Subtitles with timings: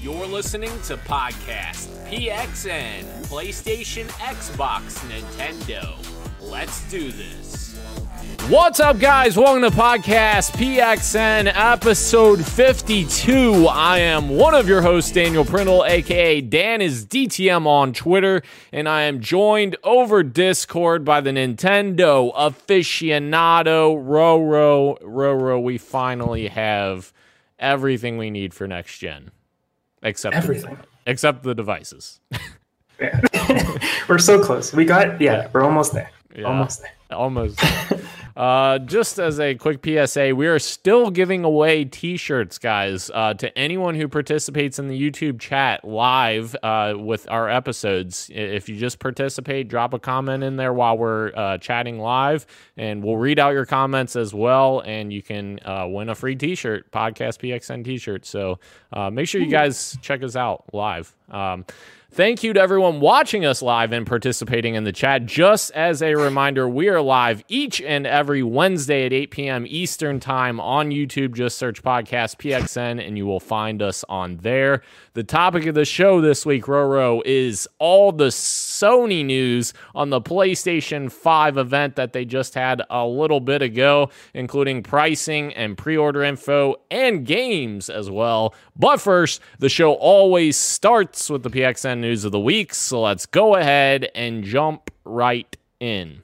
[0.00, 5.96] You're listening to Podcast PXN, PlayStation, Xbox, Nintendo.
[6.40, 7.76] Let's do this.
[8.48, 9.36] What's up, guys?
[9.36, 13.66] Welcome to Podcast PXN, episode 52.
[13.66, 18.42] I am one of your hosts, Daniel Prindle, aka Dan is DTM on Twitter,
[18.72, 25.02] and I am joined over Discord by the Nintendo aficionado, Roro.
[25.02, 27.12] Roro, we finally have
[27.58, 29.32] everything we need for next gen,
[30.02, 30.76] except Everything.
[30.76, 32.20] The, except the devices.
[33.00, 33.20] Yeah.
[34.08, 34.72] we're so close.
[34.72, 36.10] We got yeah, we're almost there.
[36.34, 36.44] Yeah.
[36.44, 36.92] Almost there.
[37.10, 37.60] Almost.
[38.38, 43.58] uh, just as a quick PSA, we are still giving away T-shirts, guys, uh, to
[43.58, 48.30] anyone who participates in the YouTube chat live uh, with our episodes.
[48.32, 52.46] If you just participate, drop a comment in there while we're uh, chatting live,
[52.76, 56.36] and we'll read out your comments as well, and you can uh, win a free
[56.36, 58.24] T-shirt, Podcast PXN T-shirt.
[58.24, 58.60] So
[58.92, 61.12] uh, make sure you guys check us out live.
[61.28, 61.64] Um,
[62.10, 65.26] Thank you to everyone watching us live and participating in the chat.
[65.26, 69.66] Just as a reminder, we are live each and every Wednesday at 8 p.m.
[69.68, 71.34] Eastern Time on YouTube.
[71.34, 74.80] Just search Podcast PXN and you will find us on there.
[75.12, 80.20] The topic of the show this week, Roro, is all the Sony news on the
[80.20, 85.96] PlayStation 5 event that they just had a little bit ago, including pricing and pre
[85.96, 88.54] order info and games as well.
[88.76, 92.74] But first, the show always starts with the PXN news of the week.
[92.74, 96.22] So let's go ahead and jump right in.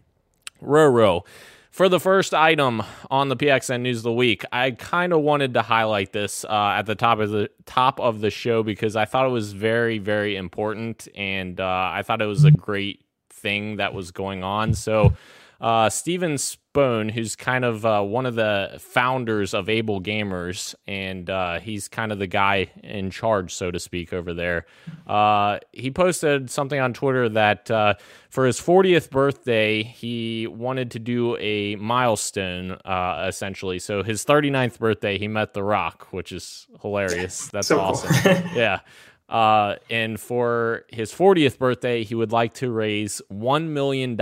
[0.63, 1.25] Roro.
[1.71, 5.55] For the first item on the PXN News of the Week, I kind of wanted
[5.55, 9.07] to highlight this uh, at the top of the top of the show because I
[9.07, 13.79] thought it was very, very important, and uh, I thought it was a great thing
[13.79, 14.75] that was going on.
[14.75, 15.15] So,
[15.61, 16.39] uh, Steven
[16.75, 21.87] Spohn, who's kind of uh, one of the founders of Able Gamers, and uh, he's
[21.89, 24.67] kind of the guy in charge, so to speak, over there.
[25.07, 27.95] Uh, he posted something on Twitter that uh,
[28.29, 33.79] for his 40th birthday, he wanted to do a milestone, uh, essentially.
[33.79, 37.49] So his 39th birthday, he met The Rock, which is hilarious.
[37.53, 37.85] That's So cool.
[37.85, 38.49] awesome.
[38.55, 38.81] yeah.
[39.29, 44.17] Uh, and for his 40th birthday, he would like to raise $1 million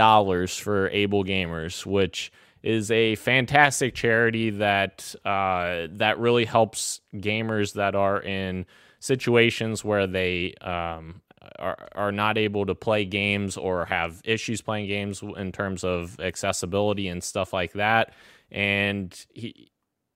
[0.47, 2.31] for Able Gamers, which
[2.63, 8.65] is a fantastic charity that uh, that really helps gamers that are in
[8.99, 11.21] situations where they um,
[11.59, 16.19] are, are not able to play games or have issues playing games in terms of
[16.21, 18.13] accessibility and stuff like that.
[18.49, 19.69] And he,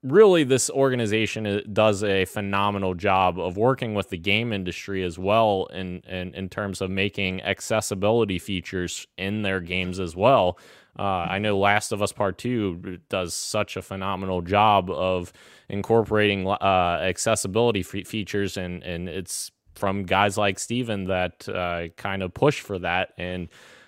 [0.03, 5.17] really this organization uh, does a phenomenal job of working with the game industry as
[5.19, 10.57] well in, in, in terms of making accessibility features in their games as well.
[10.97, 15.31] Uh, I know Last of Us Part 2 does such a phenomenal job of
[15.69, 22.23] incorporating uh, accessibility fe- features, and, and it's from guys like Steven that uh, kind
[22.23, 23.47] of push for that and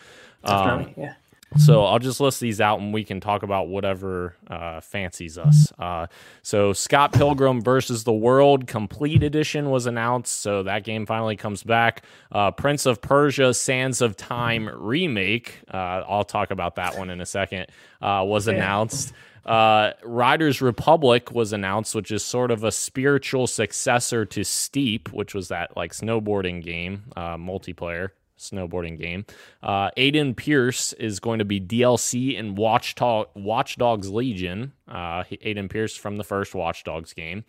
[0.44, 1.14] Um, yeah.
[1.56, 5.72] So I'll just list these out and we can talk about whatever uh, fancies us.
[5.78, 6.06] Uh,
[6.42, 10.40] so Scott Pilgrim versus the World Complete Edition was announced.
[10.40, 12.04] So that game finally comes back.
[12.30, 15.60] Uh, Prince of Persia Sands of Time remake.
[15.72, 17.66] Uh, I'll talk about that one in a second.
[18.00, 19.12] Uh, was announced.
[19.44, 25.34] Uh, Riders Republic was announced, which is sort of a spiritual successor to Steep, which
[25.34, 28.10] was that like snowboarding game, uh, multiplayer
[28.42, 29.24] snowboarding game.
[29.62, 34.72] Uh, Aiden Pierce is going to be DLC in Watch, Watch Dogs Legion.
[34.88, 37.44] Uh, Aiden Pierce from the first Watch Dogs game.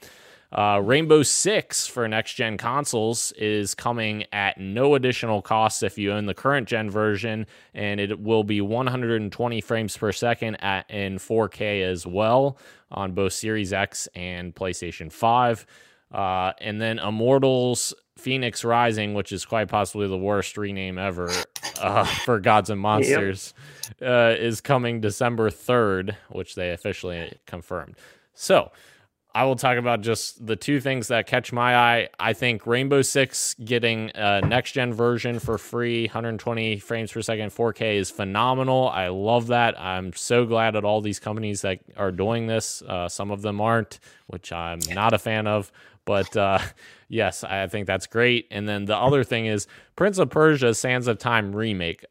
[0.54, 6.12] Uh, Rainbow Six for next gen consoles is coming at no additional cost if you
[6.12, 11.18] own the current gen version, and it will be 120 frames per second at in
[11.18, 12.60] 4K as well
[12.92, 15.66] on both Series X and PlayStation 5.
[16.12, 21.32] Uh, and then Immortals Fenyx Rising, which is quite possibly the worst rename ever
[21.82, 23.54] uh, for Gods and Monsters,
[24.00, 24.10] yep.
[24.10, 27.96] uh, is coming December 3rd, which they officially confirmed.
[28.34, 28.72] So
[29.36, 32.10] I will talk about just the two things that catch my eye.
[32.20, 37.50] I think Rainbow Six getting a next gen version for free, 120 frames per second,
[37.50, 38.90] 4K is phenomenal.
[38.90, 39.80] I love that.
[39.80, 42.84] I'm so glad that all these companies that are doing this.
[42.84, 45.72] Uh, some of them aren't, which I'm not a fan of.
[46.06, 46.60] But uh,
[47.14, 48.48] yes, I think that's great.
[48.52, 52.06] And then the other thing is Prince of Persia: Sands of Time remake.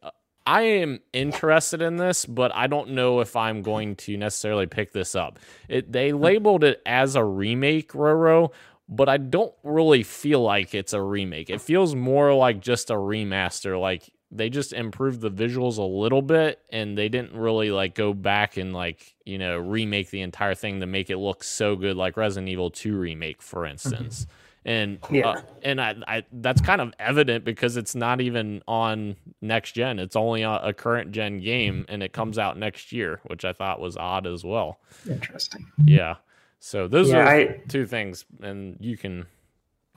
[0.47, 4.93] I am interested in this, but I don't know if I'm going to necessarily pick
[4.93, 5.39] this up.
[5.69, 8.51] It, they labeled it as a remake, Roro,
[8.89, 11.49] but I don't really feel like it's a remake.
[11.49, 13.81] It feels more like just a remaster.
[13.81, 18.13] Like they just improved the visuals a little bit and they didn't really like go
[18.13, 21.97] back and like, you know, remake the entire thing to make it look so good
[21.97, 24.25] like Resident Evil 2 remake, for instance.
[24.25, 25.29] Mm-hmm and yeah.
[25.29, 29.99] Uh, and I, I that's kind of evident because it's not even on next gen.
[29.99, 33.53] It's only a, a, current gen game, and it comes out next year, which I
[33.53, 34.79] thought was odd as well.
[35.09, 35.67] Interesting.
[35.85, 36.17] Yeah.
[36.61, 39.27] So those yeah, are I, two things, and you can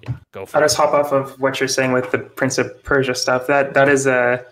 [0.01, 0.57] yeah, go for.
[0.57, 3.45] I'll just hop off of what you're saying with the Prince of Persia stuff.
[3.45, 4.43] That that is a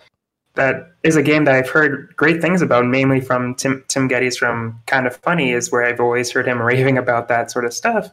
[0.54, 4.38] that is a game that I've heard great things about, mainly from Tim Tim Gettys
[4.38, 7.74] from Kind of Funny, is where I've always heard him raving about that sort of
[7.74, 8.12] stuff.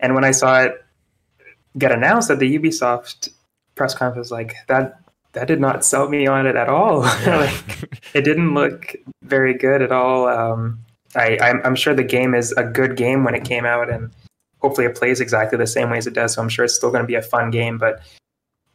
[0.00, 0.84] And when I saw it
[1.78, 3.30] get announced at the Ubisoft
[3.74, 5.00] press conference, like that
[5.36, 7.00] that did not sell me on it at all.
[7.26, 10.26] like, it didn't look very good at all.
[10.26, 10.78] Um,
[11.14, 14.10] I, I'm, I'm sure the game is a good game when it came out, and
[14.60, 16.32] hopefully it plays exactly the same way as it does.
[16.32, 17.76] So I'm sure it's still going to be a fun game.
[17.76, 18.00] But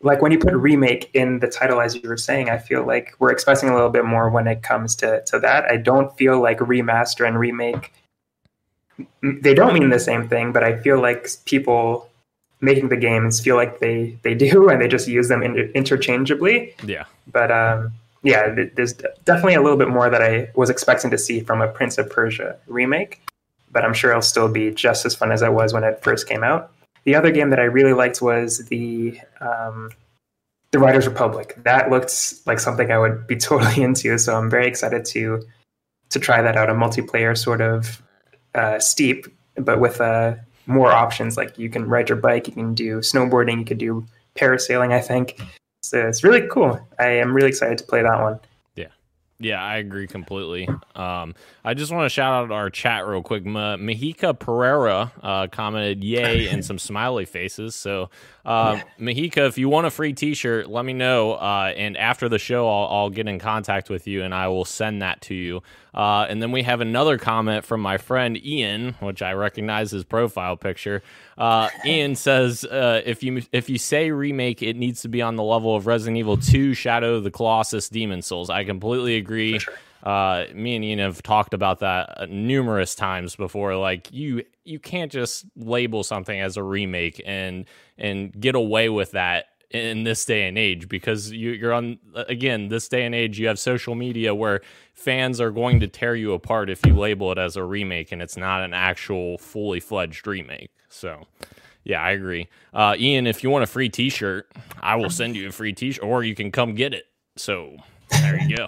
[0.03, 3.15] like when you put remake in the title, as you were saying, I feel like
[3.17, 5.65] we're expressing a little bit more when it comes to to that.
[5.65, 7.91] I don't feel like remaster and remake.
[9.23, 12.10] They don't mean the same thing, but I feel like people
[12.61, 16.73] making the games feel like they they do, and they just use them inter- interchangeably.
[16.85, 17.05] Yeah.
[17.31, 17.91] But um,
[18.23, 18.93] yeah, there's
[19.25, 22.09] definitely a little bit more that I was expecting to see from a Prince of
[22.09, 23.21] Persia remake,
[23.71, 26.27] but I'm sure it'll still be just as fun as it was when it first
[26.27, 26.71] came out.
[27.03, 29.89] The other game that I really liked was the um,
[30.69, 31.55] the Riders Republic.
[31.63, 35.41] That looked like something I would be totally into, so I'm very excited to
[36.09, 36.69] to try that out.
[36.69, 38.03] A multiplayer sort of
[38.53, 39.25] uh, steep,
[39.55, 41.37] but with a more options.
[41.37, 44.05] Like you can ride your bike, you can do snowboarding, you could do
[44.35, 44.91] parasailing.
[44.91, 45.39] I think
[45.81, 46.07] so.
[46.07, 46.79] It's really cool.
[46.99, 48.39] I am really excited to play that one.
[48.75, 48.87] Yeah,
[49.39, 50.69] yeah, I agree completely.
[50.95, 53.45] Um, I just want to shout out our chat real quick.
[53.45, 57.75] Ma- Mahika Pereira uh, commented "Yay" and some smiley faces.
[57.75, 58.09] So,
[58.45, 58.79] uh.
[58.99, 61.33] Mahika, if you want a free T-shirt, let me know.
[61.33, 64.65] Uh, and after the show, I'll, I'll, get in contact with you and I will
[64.65, 65.61] send that to you.
[65.93, 70.03] Uh, and then we have another comment from my friend Ian, which I recognize his
[70.03, 71.03] profile picture.
[71.37, 75.35] Uh, Ian says, uh, "If you if you say remake, it needs to be on
[75.35, 79.59] the level of Resident Evil 2: Shadow of the Colossus, Demon Souls." I completely agree.
[79.59, 79.73] Sure.
[80.03, 83.75] Uh, me and Ian have talked about that numerous times before.
[83.75, 87.65] Like you, you can't just label something as a remake and
[87.97, 92.67] and get away with that in this day and age because you, are on again
[92.67, 94.61] this day and age you have social media where
[94.93, 98.21] fans are going to tear you apart if you label it as a remake and
[98.21, 100.71] it's not an actual fully fledged remake.
[100.89, 101.23] So
[101.83, 102.47] yeah i agree.
[102.73, 106.03] Uh, ian if you want a free t-shirt i will send you a free t-shirt
[106.03, 107.05] or you can come get it.
[107.37, 107.77] So
[108.21, 108.67] there you go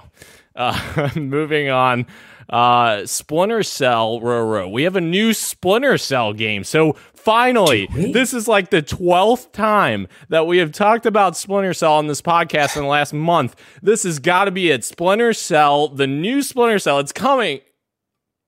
[0.56, 2.06] uh, moving on.
[2.50, 4.70] Uh, Splinter Cell Roro.
[4.72, 6.64] We have a new Splinter Cell game.
[6.64, 11.94] So finally, this is like the 12th time that we have talked about Splinter Cell
[11.94, 13.56] on this podcast in the last month.
[13.82, 14.84] This has got to be it.
[14.84, 17.00] Splinter Cell, the new Splinter Cell.
[17.00, 17.62] It's coming.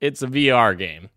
[0.01, 1.09] It's a VR game.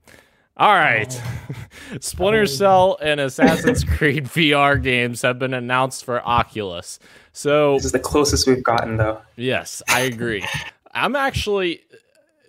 [0.56, 1.20] All right.
[1.22, 1.54] Oh.
[2.00, 6.98] Splinter Cell and Assassin's Creed VR games have been announced for Oculus.
[7.38, 9.22] So this is the closest we've gotten, though.
[9.36, 10.44] Yes, I agree.
[10.92, 11.82] I'm actually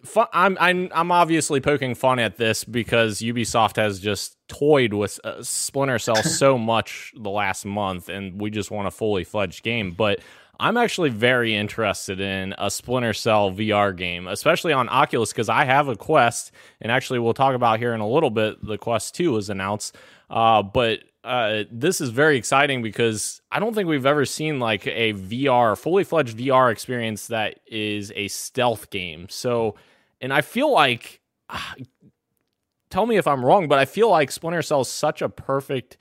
[0.03, 5.19] fun, I'm I'm I'm obviously poking fun at this because Ubisoft has just toyed with
[5.23, 9.61] uh, Splinter Cell so much the last month, and we just want a fully fledged
[9.61, 9.91] game.
[9.91, 10.21] But
[10.59, 15.65] I'm actually very interested in a Splinter Cell VR game, especially on Oculus, because I
[15.65, 18.65] have a Quest, and actually we'll talk about here in a little bit.
[18.65, 19.95] The Quest Two was announced,
[20.31, 24.87] uh, but uh, this is very exciting because I don't think we've ever seen like
[24.87, 29.27] a VR, fully fledged VR experience that is a stealth game.
[29.29, 29.75] So,
[30.21, 31.59] and I feel like uh,
[32.89, 35.97] tell me if I'm wrong, but I feel like Splinter Cell is such a perfect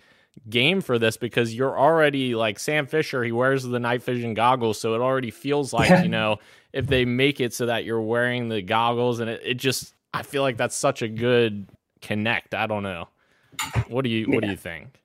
[0.49, 4.81] game for this because you're already like Sam Fisher, he wears the night vision goggles,
[4.81, 6.39] so it already feels like, you know,
[6.73, 10.23] if they make it so that you're wearing the goggles and it, it just I
[10.23, 11.69] feel like that's such a good
[12.01, 12.55] connect.
[12.55, 13.09] I don't know.
[13.89, 14.41] What do you what yeah.
[14.41, 15.01] do you think?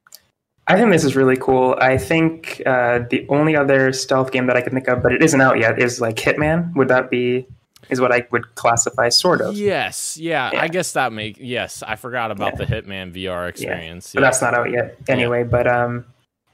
[0.67, 1.75] I think this is really cool.
[1.79, 5.22] I think uh, the only other stealth game that I can think of, but it
[5.22, 6.74] isn't out yet, is like Hitman.
[6.75, 7.46] Would that be
[7.89, 9.55] is what I would classify sort of.
[9.55, 10.62] Yes, yeah, yeah.
[10.62, 11.84] I guess that make yes.
[11.84, 12.65] I forgot about yeah.
[12.65, 14.13] the Hitman VR experience.
[14.13, 14.20] Yeah.
[14.20, 15.43] But that's not out yet anyway.
[15.43, 16.05] But um,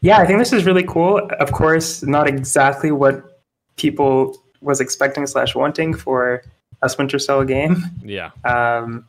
[0.02, 1.20] yeah, I think this is really cool.
[1.40, 3.42] Of course, not exactly what
[3.78, 6.44] people was expecting slash wanting for
[6.82, 7.84] a Splinter Cell game.
[8.04, 8.32] Yeah.
[8.44, 9.06] Um,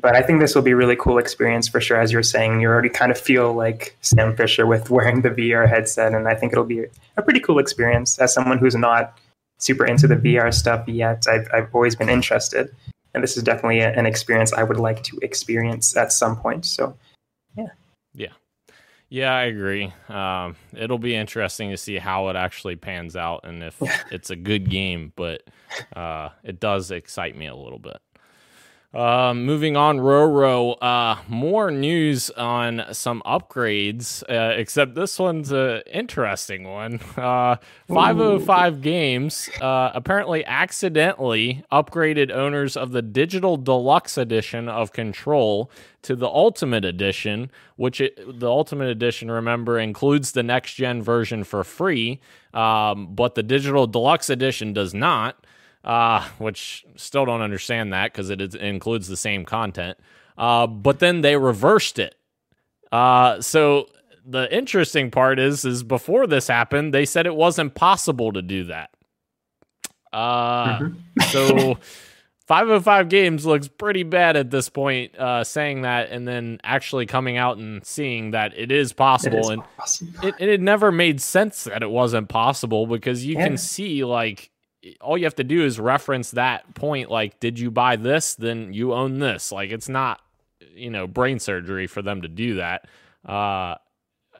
[0.00, 2.00] but I think this will be a really cool experience for sure.
[2.00, 5.68] As you're saying, you already kind of feel like Sam Fisher with wearing the VR
[5.68, 9.18] headset, and I think it'll be a pretty cool experience as someone who's not
[9.58, 11.26] super into the VR stuff yet.
[11.28, 12.74] I've, I've always been interested.
[13.12, 16.64] And this is definitely a, an experience I would like to experience at some point.
[16.64, 16.96] So,
[17.56, 17.68] yeah.
[18.14, 18.32] Yeah.
[19.08, 19.92] Yeah, I agree.
[20.08, 23.76] Um, it'll be interesting to see how it actually pans out and if
[24.12, 25.42] it's a good game, but
[25.94, 27.98] uh, it does excite me a little bit.
[28.92, 30.76] Uh, moving on, Roro.
[30.82, 36.98] Uh, more news on some upgrades, uh, except this one's an interesting one.
[37.20, 37.56] Uh,
[37.88, 38.80] 505 Ooh.
[38.80, 45.70] Games uh, apparently accidentally upgraded owners of the digital deluxe edition of Control
[46.02, 51.44] to the Ultimate Edition, which it, the Ultimate Edition, remember, includes the next gen version
[51.44, 52.20] for free,
[52.54, 55.44] um, but the digital deluxe edition does not
[55.84, 59.98] uh, which still don't understand that because it, includes the same content.
[60.36, 62.14] Uh, but then they reversed it.
[62.92, 63.88] Uh, so
[64.24, 68.64] the interesting part is, is before this happened, they said it wasn't possible to do
[68.64, 68.90] that.
[70.12, 71.20] Uh, mm-hmm.
[71.28, 71.78] so
[72.50, 77.36] 505 Games looks pretty bad at this point, uh, saying that, and then actually coming
[77.36, 79.38] out and seeing that it is possible.
[79.38, 80.28] It is and possible.
[80.28, 83.46] It, it, never made sense that it wasn't possible because you yeah.
[83.46, 84.50] can see like
[85.00, 88.34] all you have to do is reference that point like did you buy this?
[88.34, 89.52] Then you own this.
[89.52, 90.20] Like it's not
[90.74, 92.86] you know brain surgery for them to do that.
[93.26, 93.76] Uh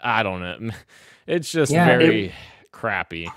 [0.03, 0.71] i don't know.
[1.27, 2.33] It's just yeah, very it,
[2.73, 3.31] crappy.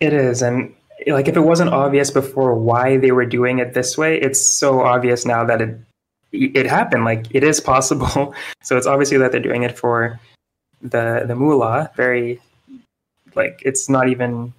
[0.00, 0.74] It is and
[1.06, 4.80] like if it wasn't obvious before why they were doing it this way it's so
[4.80, 5.78] obvious now that it
[6.32, 7.04] it happened.
[7.04, 8.34] Like it is possible.
[8.62, 10.20] So it's obviously that they're doing it for
[10.82, 12.38] the the mullah very
[13.34, 14.52] like it's not even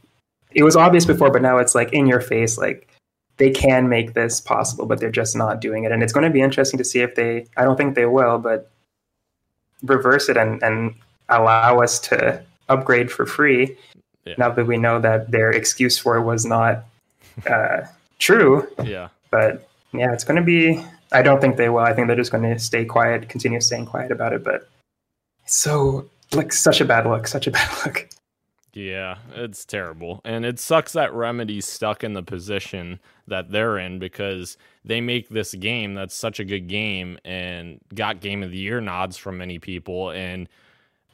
[0.51, 2.87] it was obvious before, but now it's like in your face, like
[3.37, 5.91] they can make this possible, but they're just not doing it.
[5.91, 8.37] And it's going to be interesting to see if they, I don't think they will,
[8.37, 8.69] but
[9.83, 10.93] reverse it and, and
[11.29, 13.77] allow us to upgrade for free.
[14.25, 14.35] Yeah.
[14.37, 16.83] Now that we know that their excuse for it was not
[17.49, 17.81] uh,
[18.17, 18.67] true.
[18.83, 19.09] Yeah.
[19.31, 21.79] But yeah, it's going to be, I don't think they will.
[21.79, 24.43] I think they're just going to stay quiet, continue staying quiet about it.
[24.43, 24.67] But
[25.45, 28.09] it's so, like, such a bad look, such a bad look.
[28.73, 30.21] Yeah, it's terrible.
[30.23, 35.29] And it sucks that Remedy's stuck in the position that they're in because they make
[35.29, 39.37] this game that's such a good game and got game of the year nods from
[39.37, 40.47] many people and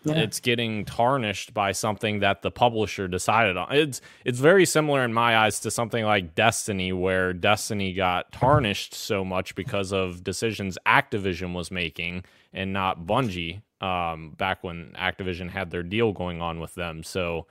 [0.06, 0.16] yeah.
[0.16, 3.74] it's getting tarnished by something that the publisher decided on.
[3.74, 8.94] It's it's very similar in my eyes to something like Destiny where Destiny got tarnished
[8.94, 15.50] so much because of decisions Activision was making and not Bungie um, back when Activision
[15.50, 17.04] had their deal going on with them.
[17.04, 17.46] So,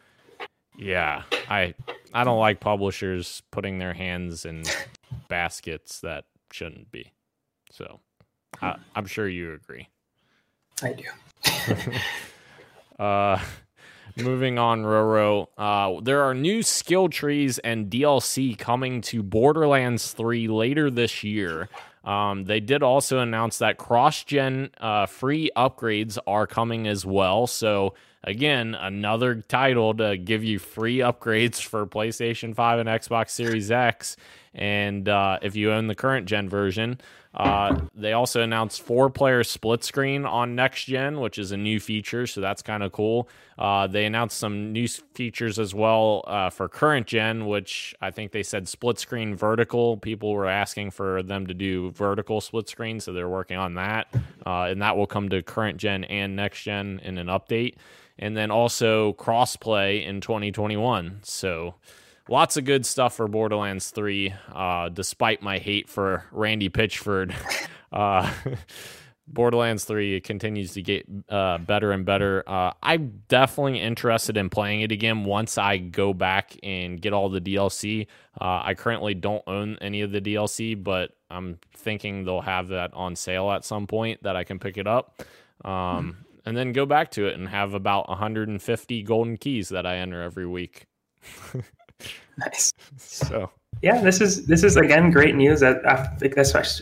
[0.76, 1.74] yeah, I
[2.12, 4.64] I don't like publishers putting their hands in
[5.28, 7.12] baskets that shouldn't be.
[7.70, 8.00] So,
[8.60, 9.88] I, I'm sure you agree.
[10.82, 11.04] I do.
[13.02, 13.38] uh,
[14.16, 15.46] moving on, Roro.
[15.56, 21.68] Uh, there are new skill trees and DLC coming to Borderlands 3 later this year.
[22.04, 27.46] Um, they did also announce that cross gen uh, free upgrades are coming as well.
[27.46, 33.70] So, again, another title to give you free upgrades for PlayStation 5 and Xbox Series
[33.70, 34.16] X.
[34.54, 37.00] And uh, if you own the current gen version,
[37.34, 41.80] uh, they also announced four player split screen on next gen, which is a new
[41.80, 42.26] feature.
[42.26, 43.28] So that's kind of cool.
[43.58, 48.30] Uh, they announced some new features as well uh, for current gen, which I think
[48.30, 49.96] they said split screen vertical.
[49.96, 53.00] People were asking for them to do vertical split screen.
[53.00, 54.14] So they're working on that.
[54.46, 57.74] Uh, and that will come to current gen and next gen in an update.
[58.16, 61.18] And then also crossplay in 2021.
[61.24, 61.74] So
[62.28, 67.34] lots of good stuff for Borderlands 3, uh, despite my hate for Randy Pitchford.
[67.92, 68.32] uh,
[69.26, 72.44] Borderlands 3 continues to get uh, better and better.
[72.46, 77.30] Uh, I'm definitely interested in playing it again once I go back and get all
[77.30, 78.06] the DLC.
[78.38, 82.92] Uh, I currently don't own any of the DLC, but I'm thinking they'll have that
[82.92, 85.22] on sale at some point that I can pick it up.
[85.64, 86.10] Um, mm-hmm.
[86.46, 90.20] And then go back to it and have about 150 golden keys that I enter
[90.20, 90.84] every week.
[92.38, 92.72] nice.
[92.96, 93.50] So
[93.82, 95.60] yeah, this is this is again great news.
[95.60, 95.82] That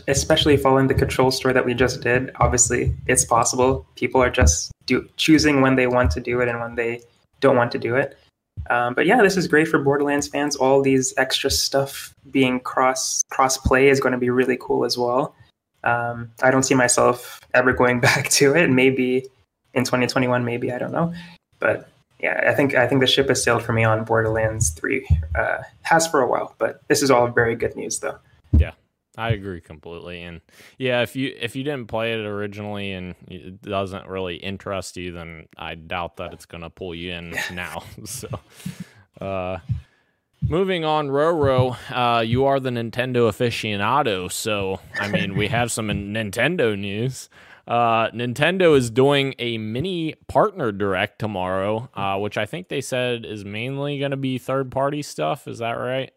[0.07, 2.31] especially following the control store that we just did.
[2.39, 3.85] Obviously, it's possible.
[3.95, 7.01] People are just do, choosing when they want to do it and when they
[7.39, 8.17] don't want to do it.
[8.69, 10.55] Um, but yeah, this is great for Borderlands fans.
[10.55, 14.97] All these extra stuff being cross cross play is going to be really cool as
[14.97, 15.35] well.
[15.83, 18.69] Um, I don't see myself ever going back to it.
[18.69, 19.25] Maybe
[19.73, 21.13] in 2021, maybe I don't know.
[21.59, 21.89] But
[22.23, 25.05] yeah, I think I think the ship has sailed for me on Borderlands Three.
[25.35, 28.17] Uh, has for a while, but this is all very good news, though.
[28.53, 28.71] Yeah,
[29.17, 30.23] I agree completely.
[30.23, 30.39] And
[30.77, 35.11] yeah, if you if you didn't play it originally and it doesn't really interest you,
[35.11, 37.83] then I doubt that it's going to pull you in now.
[38.05, 38.29] so,
[39.19, 39.57] uh,
[40.41, 45.87] moving on, Roro, uh, you are the Nintendo aficionado, so I mean, we have some
[45.87, 47.27] Nintendo news.
[47.67, 53.25] Uh, Nintendo is doing a mini partner direct tomorrow, uh, which I think they said
[53.25, 55.47] is mainly going to be third party stuff.
[55.47, 56.11] Is that right?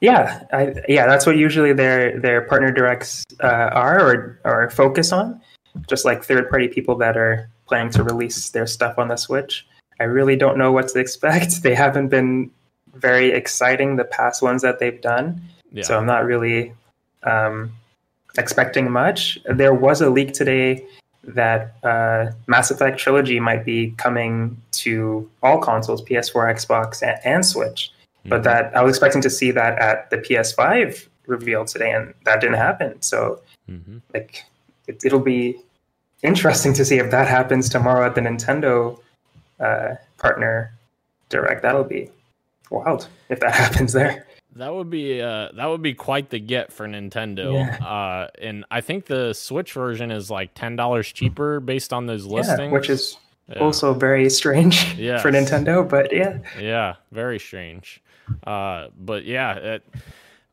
[0.00, 5.12] Yeah, I, yeah, that's what usually their their partner directs uh, are or or focus
[5.12, 5.40] on.
[5.88, 9.64] Just like third party people that are planning to release their stuff on the Switch.
[10.00, 11.62] I really don't know what to expect.
[11.62, 12.50] They haven't been
[12.94, 15.84] very exciting the past ones that they've done, yeah.
[15.84, 16.74] so I'm not really
[17.22, 17.72] um,
[18.38, 19.38] expecting much.
[19.46, 20.84] There was a leak today
[21.24, 27.46] that uh, Mass Effect Trilogy might be coming to all consoles, PS4, Xbox, and, and
[27.46, 27.90] Switch.
[28.20, 28.30] Mm-hmm.
[28.30, 32.40] But that I was expecting to see that at the PS5 reveal today, and that
[32.40, 33.00] didn't happen.
[33.02, 33.98] So, mm-hmm.
[34.12, 34.44] like,
[34.86, 35.56] it, will be
[36.22, 38.98] interesting to see if that happens tomorrow at the Nintendo
[39.60, 40.72] uh, partner
[41.28, 41.62] direct.
[41.62, 42.10] That'll be
[42.70, 44.26] wild if that happens there.
[44.56, 47.54] That would be uh, that would be quite the get for Nintendo.
[47.54, 47.86] Yeah.
[47.86, 52.26] Uh, and I think the Switch version is like ten dollars cheaper based on those
[52.26, 53.16] listings, yeah, which is
[53.48, 53.60] yeah.
[53.60, 55.22] also very strange yes.
[55.22, 55.88] for Nintendo.
[55.88, 58.02] But yeah, yeah, very strange.
[58.46, 59.94] Uh, but yeah, it,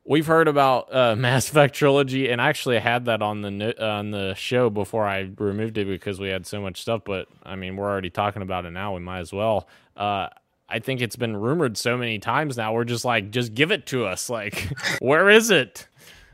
[0.04, 4.12] we've heard about uh, Mass Effect trilogy, and I actually had that on the on
[4.12, 7.02] the show before I removed it because we had so much stuff.
[7.04, 8.94] But I mean, we're already talking about it now.
[8.94, 9.68] We might as well.
[9.96, 10.28] Uh,
[10.70, 12.72] I think it's been rumored so many times now.
[12.72, 14.30] We're just like, just give it to us.
[14.30, 14.68] Like,
[15.00, 15.86] where is it?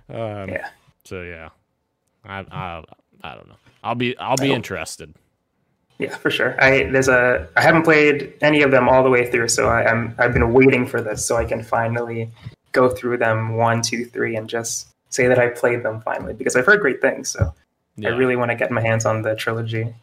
[0.08, 0.68] Um, yeah.
[1.04, 1.50] So yeah,
[2.24, 2.82] I, I
[3.22, 3.56] I don't know.
[3.82, 5.14] I'll be I'll be interested.
[5.98, 6.62] Yeah, for sure.
[6.62, 9.86] I there's a I haven't played any of them all the way through, so I,
[9.86, 12.30] I'm I've been waiting for this so I can finally
[12.72, 16.56] go through them one, two, three, and just say that I played them finally because
[16.56, 17.30] I've heard great things.
[17.30, 17.54] So
[17.96, 18.10] yeah.
[18.10, 19.94] I really want to get my hands on the trilogy.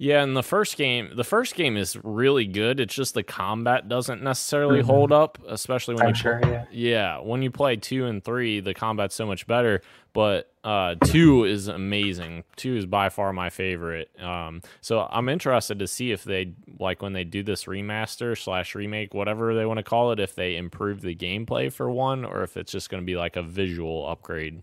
[0.00, 2.78] Yeah, and the first game, the first game is really good.
[2.78, 4.86] It's just the combat doesn't necessarily mm-hmm.
[4.86, 6.64] hold up, especially when I'm you sure, yeah.
[6.70, 9.82] yeah, when you play 2 and 3, the combat's so much better,
[10.12, 12.44] but uh 2 is amazing.
[12.56, 14.08] 2 is by far my favorite.
[14.20, 18.76] Um so I'm interested to see if they like when they do this remaster slash
[18.76, 22.44] remake, whatever they want to call it, if they improve the gameplay for one or
[22.44, 24.62] if it's just going to be like a visual upgrade.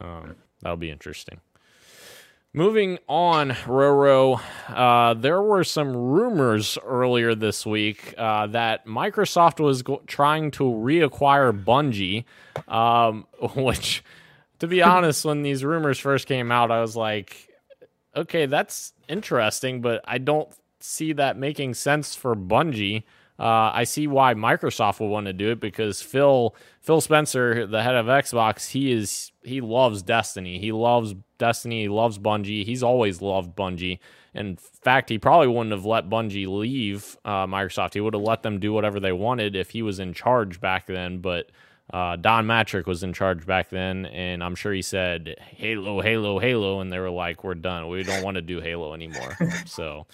[0.00, 1.40] Um that'll be interesting.
[2.54, 9.82] Moving on, Roro, uh, there were some rumors earlier this week uh, that Microsoft was
[9.82, 12.24] go- trying to reacquire Bungie,
[12.66, 14.02] um, which,
[14.60, 17.48] to be honest, when these rumors first came out, I was like,
[18.16, 20.48] okay, that's interesting, but I don't
[20.80, 23.02] see that making sense for Bungie.
[23.38, 27.82] Uh, I see why Microsoft would want to do it because Phil Phil Spencer, the
[27.82, 30.58] head of Xbox, he is he loves Destiny.
[30.58, 31.82] He loves Destiny.
[31.82, 32.64] He loves Bungie.
[32.64, 34.00] He's always loved Bungie.
[34.34, 37.94] In fact, he probably wouldn't have let Bungie leave uh, Microsoft.
[37.94, 40.86] He would have let them do whatever they wanted if he was in charge back
[40.86, 41.18] then.
[41.18, 41.50] But
[41.92, 46.38] uh, Don Mattrick was in charge back then, and I'm sure he said Halo, Halo,
[46.38, 47.88] Halo, and they were like, "We're done.
[47.88, 50.06] We don't want to do Halo anymore." so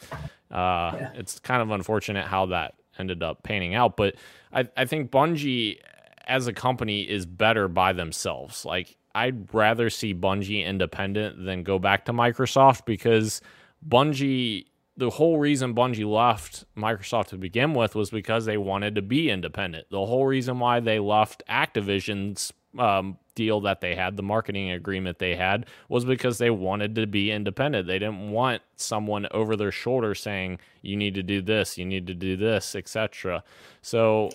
[0.50, 1.10] uh, yeah.
[1.14, 3.96] it's kind of unfortunate how that ended up panning out.
[3.96, 4.16] But
[4.52, 5.78] I, I think Bungie
[6.26, 8.64] as a company is better by themselves.
[8.64, 13.40] Like I'd rather see Bungie independent than go back to Microsoft because
[13.86, 19.02] Bungie the whole reason Bungie left Microsoft to begin with was because they wanted to
[19.02, 19.88] be independent.
[19.90, 25.18] The whole reason why they left Activision's um, deal that they had, the marketing agreement
[25.18, 27.86] they had, was because they wanted to be independent.
[27.86, 32.06] They didn't want someone over their shoulder saying, "You need to do this, you need
[32.06, 33.42] to do this," etc.
[33.82, 34.30] So,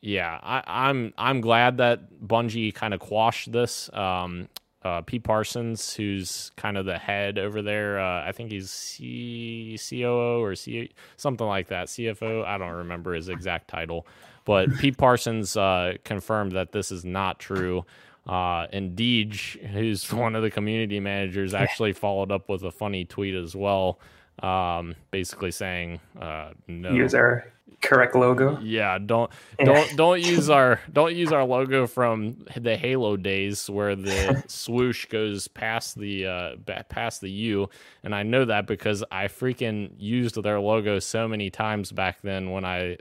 [0.00, 3.90] yeah, I, am I'm, I'm glad that Bungie kind of quashed this.
[3.92, 4.48] Um,
[4.84, 7.98] uh, Pete Parsons, who's kind of the head over there.
[7.98, 12.44] Uh, I think he's C- COO or C- something like that, CFO.
[12.44, 14.06] I don't remember his exact title,
[14.44, 17.86] but Pete Parsons uh, confirmed that this is not true.
[18.26, 23.04] Uh, and Deej, who's one of the community managers, actually followed up with a funny
[23.04, 24.00] tweet as well,
[24.42, 27.44] um, basically saying, uh, "No, use our
[27.84, 28.58] correct logo.
[28.60, 29.30] Yeah, don't
[29.64, 35.06] don't don't use our don't use our logo from the Halo days where the swoosh
[35.06, 36.56] goes past the uh
[36.88, 37.68] past the U,
[38.02, 42.50] and I know that because I freaking used their logo so many times back then
[42.50, 42.96] when I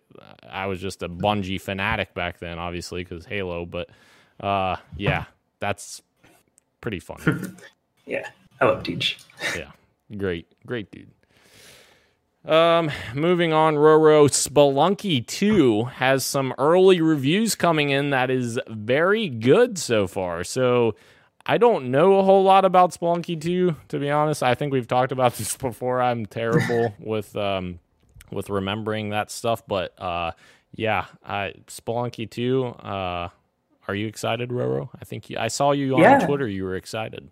[0.47, 3.89] I was just a Bungie fanatic back then, obviously because Halo, but
[4.43, 5.25] uh yeah,
[5.59, 6.01] that's
[6.81, 7.57] pretty fun.
[8.05, 8.29] yeah,
[8.59, 9.23] I love Deej.
[9.57, 9.71] yeah,
[10.17, 11.09] great, great dude.
[12.45, 19.29] Um, moving on, Roro Spelunky 2 has some early reviews coming in that is very
[19.29, 20.43] good so far.
[20.43, 20.95] So
[21.45, 24.43] I don't know a whole lot about Spelunky 2, to be honest.
[24.43, 26.01] I think we've talked about this before.
[26.01, 27.79] I'm terrible with um
[28.29, 30.31] with remembering that stuff, but uh
[30.75, 33.29] yeah, I Spelunky 2, uh
[33.87, 34.89] are you excited, Roro?
[34.99, 36.25] I think you, I saw you on Yeah.
[36.25, 36.47] Twitter.
[36.47, 37.29] You were excited.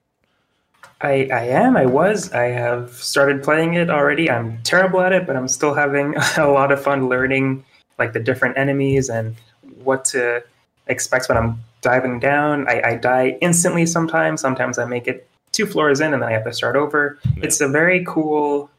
[1.01, 1.77] I, I am.
[1.77, 2.31] I was.
[2.31, 4.29] I have started playing it already.
[4.29, 7.63] I'm terrible at it, but I'm still having a lot of fun learning
[7.97, 9.35] like the different enemies and
[9.83, 10.43] what to
[10.87, 12.67] expect when I'm diving down.
[12.67, 14.41] I, I die instantly sometimes.
[14.41, 17.19] Sometimes I make it two floors in and then I have to start over.
[17.35, 17.43] Yeah.
[17.45, 18.69] It's a very cool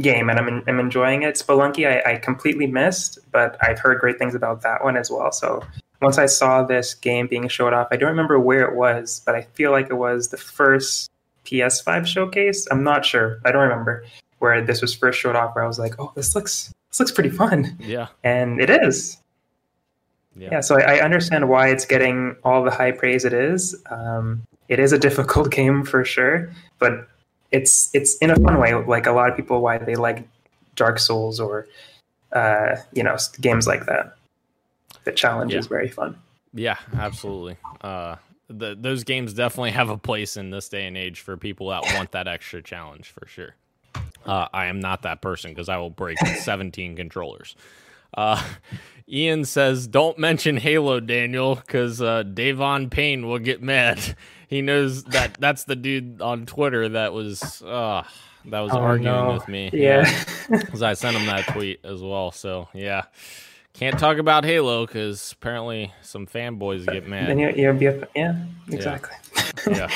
[0.00, 1.34] game and I'm, I'm enjoying it.
[1.36, 5.32] Spelunky, I, I completely missed, but I've heard great things about that one as well.
[5.32, 5.62] So
[6.00, 9.34] once I saw this game being showed off, I don't remember where it was, but
[9.34, 11.10] I feel like it was the first
[11.44, 12.68] PS5 showcase.
[12.70, 13.40] I'm not sure.
[13.44, 14.04] I don't remember
[14.38, 15.54] where this was first showed off.
[15.54, 18.08] Where I was like, "Oh, this looks this looks pretty fun," Yeah.
[18.22, 19.18] and it is.
[20.36, 20.50] Yeah.
[20.52, 23.74] Yeah, so I, I understand why it's getting all the high praise it is.
[23.90, 27.08] Um, it is a difficult game for sure, but
[27.50, 28.74] it's it's in a fun way.
[28.74, 30.28] Like a lot of people, why they like
[30.76, 31.66] Dark Souls or
[32.32, 34.14] uh, you know games like that.
[35.08, 35.60] The challenge Yeah.
[35.60, 36.18] is very fun.
[36.52, 37.56] Yeah, absolutely.
[37.80, 38.16] Uh,
[38.50, 41.82] the, those games definitely have a place in this day and age for people that
[41.94, 43.54] want that extra challenge for sure.
[44.26, 47.56] Uh, I am not that person because I will break 17 controllers.
[48.12, 48.42] Uh,
[49.08, 53.98] Ian says, "Don't mention Halo, Daniel, because uh, Davon Payne will get mad.
[54.48, 58.02] He knows that that's the dude on Twitter that was uh,
[58.46, 59.34] that was Oh, arguing no.
[59.34, 59.68] with me.
[59.74, 60.10] Yeah,
[60.48, 62.32] because I sent him that tweet as well.
[62.32, 63.02] So yeah,
[63.78, 67.38] can't talk about Halo because apparently some fanboys get then mad.
[67.38, 68.34] you you're be a, yeah
[68.68, 69.16] exactly.
[69.70, 69.88] yeah.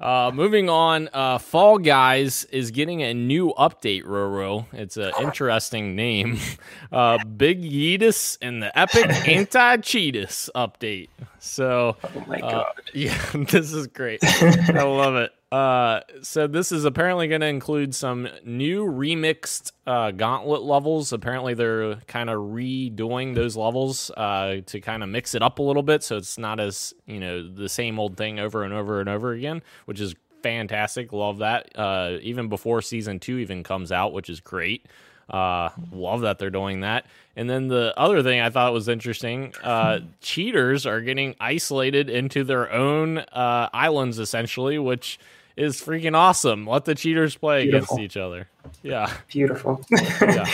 [0.00, 4.04] Uh, moving on, uh, Fall Guys is getting a new update.
[4.04, 6.38] Roro, it's an interesting name.
[6.92, 11.08] Uh, Big Yeetus and the Epic Anti Cheetus update.
[11.38, 12.66] So oh my uh, god.
[12.94, 14.18] yeah, this is great.
[14.24, 15.30] I love it.
[15.52, 21.12] Uh, so this is apparently going to include some new remixed uh, gauntlet levels.
[21.12, 25.62] Apparently, they're kind of redoing those levels uh, to kind of mix it up a
[25.62, 29.00] little bit, so it's not as you know the same old thing over and over
[29.00, 31.12] and over again, which is fantastic.
[31.12, 31.76] Love that.
[31.76, 34.86] Uh, even before season two even comes out, which is great.
[35.28, 37.06] Uh, love that they're doing that.
[37.36, 42.42] And then the other thing I thought was interesting, uh, cheaters are getting isolated into
[42.44, 45.18] their own uh, islands essentially, which
[45.60, 46.66] is freaking awesome.
[46.66, 47.96] Let the cheaters play Beautiful.
[47.96, 48.48] against each other.
[48.82, 49.84] Yeah, Beautiful.
[49.90, 50.48] yeah,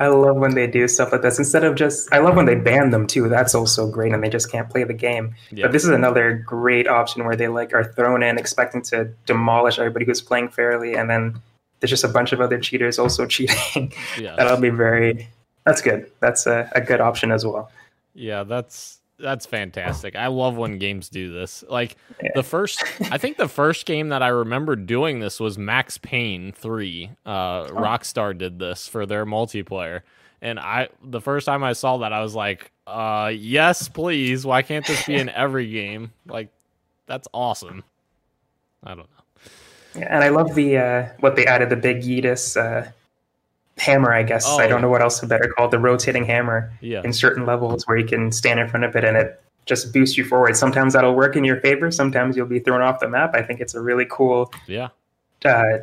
[0.00, 1.38] I love when they do stuff like this.
[1.38, 3.28] Instead of just, I love when they ban them too.
[3.28, 5.34] That's also great, and they just can't play the game.
[5.50, 9.06] yeah, But this is another great option where they like are thrown in expecting to
[9.26, 11.40] demolish everybody who's playing fairly, and then
[11.80, 13.92] there's just a bunch of other cheaters also cheating.
[14.18, 14.36] yeah.
[14.36, 15.28] That'll be very.
[15.64, 16.10] That's good.
[16.20, 17.70] That's a, a good option as well.
[18.14, 20.14] Yeah, that's that's fantastic.
[20.16, 21.64] I love when games do this.
[21.68, 22.30] Like Yeah.
[22.34, 26.52] the first I think the first game that I remember doing this was Max Payne
[26.52, 27.10] 3.
[27.26, 30.02] Uh Rockstar did this for their multiplayer.
[30.40, 34.46] And I the first time I saw that I was like, uh yes, please.
[34.46, 36.12] Why can't this be in every game?
[36.26, 36.48] Like
[37.06, 37.82] that's awesome.
[38.84, 39.04] I don't know.
[40.00, 42.90] Yeah, and I love the uh, what they added the big Yeetus uh,
[43.78, 44.12] hammer.
[44.12, 46.70] I guess Oh, I don't know what else to better call it, the rotating hammer
[46.80, 47.02] Yeah.
[47.04, 50.16] in certain levels where you can stand in front of it and it just boosts
[50.16, 50.56] you forward.
[50.56, 51.90] Sometimes that'll work in your favor.
[51.90, 53.34] Sometimes you'll be thrown off the map.
[53.34, 54.88] I think it's a really cool Yeah.
[55.44, 55.78] uh,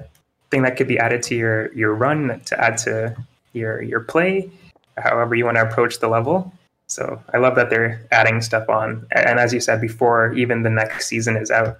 [0.51, 3.15] thing that could be added to your your run to add to
[3.53, 4.49] your your play,
[4.97, 6.51] however you want to approach the level.
[6.87, 10.69] So I love that they're adding stuff on, and as you said before, even the
[10.69, 11.79] next season is out.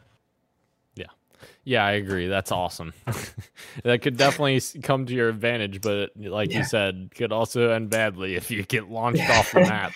[1.65, 2.27] Yeah, I agree.
[2.27, 2.93] That's awesome.
[3.83, 8.35] that could definitely come to your advantage, but like you said, could also end badly
[8.35, 9.93] if you get launched off the map.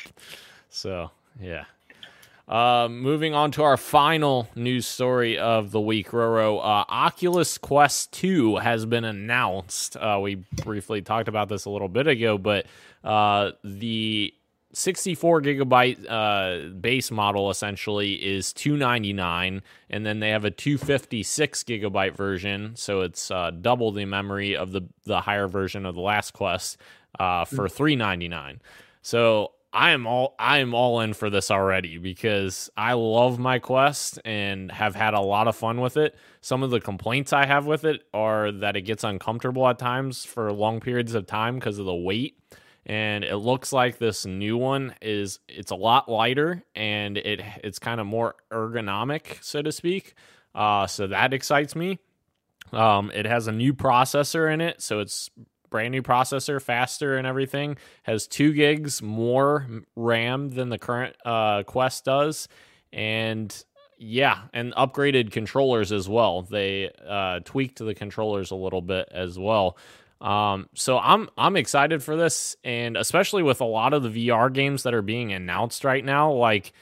[0.70, 1.66] So, yeah.
[2.48, 6.58] Uh, moving on to our final news story of the week, Roro.
[6.58, 9.96] Uh, Oculus Quest 2 has been announced.
[9.96, 12.66] Uh, we briefly talked about this a little bit ago, but
[13.04, 14.34] uh, the
[14.74, 22.16] 64 gigabyte uh, base model essentially is 299 and then they have a 256 gigabyte
[22.16, 26.32] version so it's uh, double the memory of the the higher version of the last
[26.32, 26.78] quest
[27.20, 28.62] uh, for 399
[29.02, 33.60] so I am all I am all in for this already because I love my
[33.60, 36.16] quest and have had a lot of fun with it.
[36.42, 40.26] Some of the complaints I have with it are that it gets uncomfortable at times
[40.26, 42.36] for long periods of time because of the weight.
[42.86, 47.78] And it looks like this new one is it's a lot lighter and it it's
[47.78, 50.16] kind of more ergonomic, so to speak.
[50.56, 52.00] Uh, so that excites me.
[52.72, 55.30] Um, it has a new processor in it, so it's
[55.70, 57.78] brand new processor, faster and everything.
[58.04, 62.48] Has two gigs more RAM than the current uh, Quest does,
[62.92, 63.64] and
[63.98, 66.44] yeah, and upgraded controllers as well.
[66.44, 69.78] They uh, tweaked the controllers a little bit as well.
[70.22, 74.52] Um, so I'm I'm excited for this, and especially with a lot of the VR
[74.52, 76.74] games that are being announced right now, like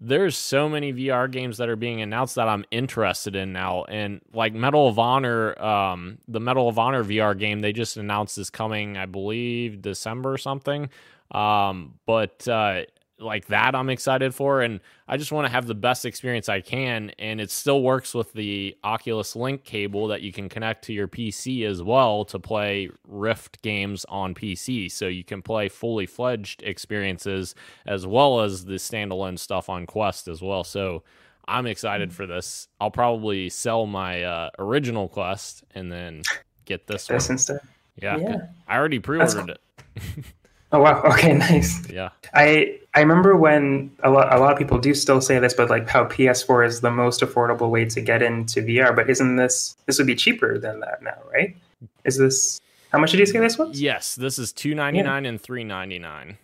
[0.00, 3.84] there's so many VR games that are being announced that I'm interested in now.
[3.84, 8.38] And like Medal of Honor, um, the Medal of Honor VR game, they just announced
[8.38, 10.88] is coming, I believe, December or something.
[11.30, 12.84] Um, but uh,
[13.20, 16.60] like that I'm excited for and I just want to have the best experience I
[16.60, 20.92] can and it still works with the Oculus Link cable that you can connect to
[20.92, 26.06] your PC as well to play Rift games on PC so you can play fully
[26.06, 27.54] fledged experiences
[27.86, 31.02] as well as the standalone stuff on Quest as well so
[31.46, 36.22] I'm excited for this I'll probably sell my uh, original Quest and then
[36.64, 37.60] get this, this one instead.
[37.96, 38.36] yeah, Yeah.
[38.68, 39.50] I already pre-ordered cool.
[39.50, 40.24] it
[40.72, 41.02] Oh wow.
[41.12, 41.34] Okay.
[41.34, 41.88] Nice.
[41.90, 45.54] yeah I I remember when a lot a lot of people do still say this,
[45.54, 48.94] but like how PS4 is the most affordable way to get into VR.
[48.94, 51.56] But isn't this this would be cheaper than that now, right?
[52.04, 52.60] Is this
[52.92, 53.80] how much did you say this was?
[53.80, 56.36] yes this is 299 and 399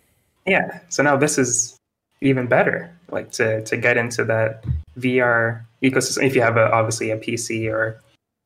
[0.45, 0.79] Yeah.
[0.89, 1.77] So now this is
[2.21, 4.63] even better, like to to get into that
[4.99, 6.23] VR ecosystem.
[6.25, 8.01] If you have a, obviously a PC or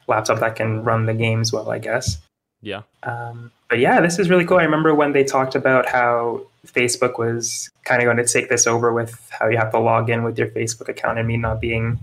[0.07, 2.17] laptop that can run the games well, I guess.
[2.61, 4.57] yeah Um, but yeah, this is really cool.
[4.57, 8.67] I remember when they talked about how Facebook was kind of going to take this
[8.67, 11.61] over with how you have to log in with your Facebook account and me not
[11.61, 11.97] being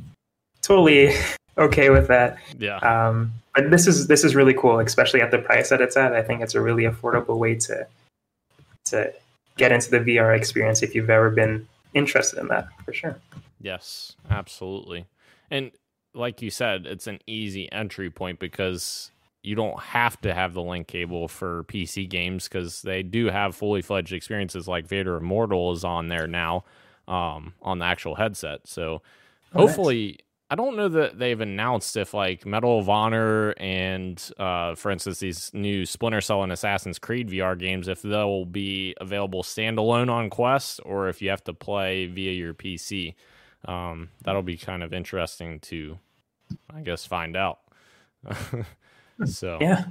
[0.63, 1.15] totally
[1.59, 2.39] okay with that.
[2.59, 5.95] yeah Um, but this is this is really cool, especially at the price that it's
[5.95, 6.15] at.
[6.15, 7.87] I think it's a really affordable way to
[8.87, 9.13] to
[9.59, 13.19] get into the VR experience if you've ever been interested in that, for sure.
[13.61, 15.05] Yes, absolutely.
[15.51, 15.73] And
[16.15, 19.11] like you said, it's an easy entry point because
[19.49, 23.57] you don't have to have the link cable for PC games because they do have
[23.57, 26.65] fully fledged experiences like Vader Immortal is on there now
[27.09, 28.67] um, on the actual headset.
[28.69, 29.03] So
[29.55, 29.69] Oh, nice.
[29.69, 30.19] hopefully,
[30.51, 35.19] I don't know that they've announced if like Medal of Honor and, uh, for instance,
[35.21, 40.29] these new Splinter Cell and Assassin's Creed VR games, if they'll be available standalone on
[40.31, 43.15] Quest or if you have to play via your PC.
[43.65, 45.99] Um, that'll be kind of interesting to,
[46.75, 47.59] I guess, find out.
[49.25, 49.85] so Yeah.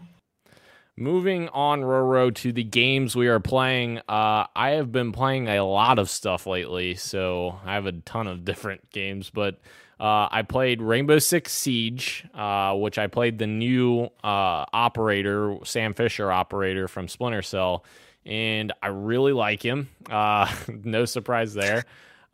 [0.99, 3.99] Moving on, Roro, to the games we are playing.
[4.09, 8.25] Uh, I have been playing a lot of stuff lately, so I have a ton
[8.25, 9.29] of different games.
[9.29, 9.59] But
[9.99, 15.93] uh, I played Rainbow Six Siege, uh, which I played the new uh, operator, Sam
[15.93, 17.85] Fisher operator from Splinter Cell,
[18.25, 19.89] and I really like him.
[20.09, 20.51] Uh,
[20.83, 21.85] no surprise there.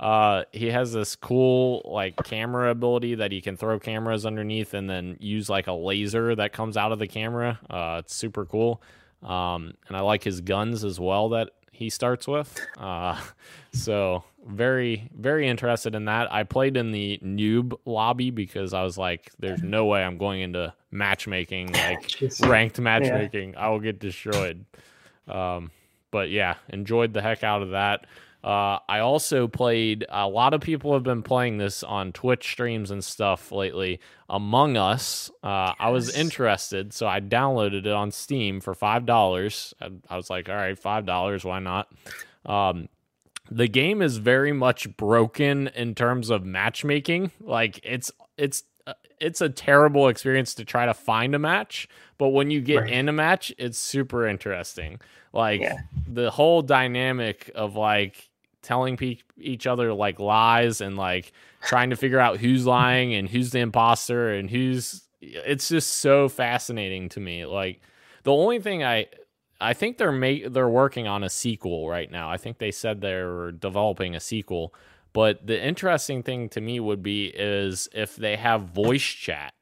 [0.03, 4.89] Uh, he has this cool like camera ability that he can throw cameras underneath and
[4.89, 7.57] then use like a laser that comes out of the camera.
[7.69, 8.81] Uh, it's super cool.
[9.21, 12.59] Um, and I like his guns as well that he starts with.
[12.77, 13.17] Uh,
[13.71, 16.33] so very very interested in that.
[16.33, 20.41] I played in the noob lobby because I was like, "There's no way I'm going
[20.41, 22.11] into matchmaking like
[22.41, 23.55] ranked matchmaking.
[23.55, 24.65] I will get destroyed."
[25.29, 25.71] Um,
[26.11, 28.05] but yeah, enjoyed the heck out of that.
[28.43, 30.05] Uh, I also played.
[30.09, 33.99] A lot of people have been playing this on Twitch streams and stuff lately.
[34.29, 35.31] Among Us.
[35.41, 39.73] Uh, I was interested, so I downloaded it on Steam for five dollars.
[39.81, 41.87] I, I was like, "All right, five dollars, why not?"
[42.45, 42.89] Um,
[43.49, 47.31] the game is very much broken in terms of matchmaking.
[47.39, 52.29] Like it's it's uh, it's a terrible experience to try to find a match, but
[52.29, 52.89] when you get Right.
[52.91, 54.99] in a match, it's super interesting.
[55.31, 55.77] Like Yeah.
[56.07, 58.29] the whole dynamic of like
[58.63, 63.29] telling pe- each other like lies and like trying to figure out who's lying and
[63.29, 67.45] who's the imposter and who's it's just so fascinating to me.
[67.45, 67.81] Like
[68.23, 69.07] the only thing I
[69.61, 72.29] I think they're ma- they're working on a sequel right now.
[72.29, 74.73] I think they said they were developing a sequel,
[75.13, 79.53] But the interesting thing to me would be is if they have voice chat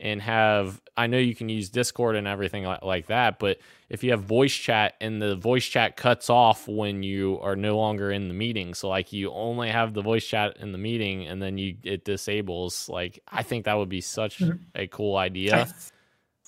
[0.00, 3.58] and have I know you can use Discord and everything like, that, but
[3.88, 7.76] if you have voice chat and the voice chat cuts off when you are no
[7.76, 11.26] longer in the meeting, so like you only have the voice chat in the meeting
[11.26, 14.56] and then you it disables, like I think that would be such mm-hmm.
[14.74, 15.68] a cool idea.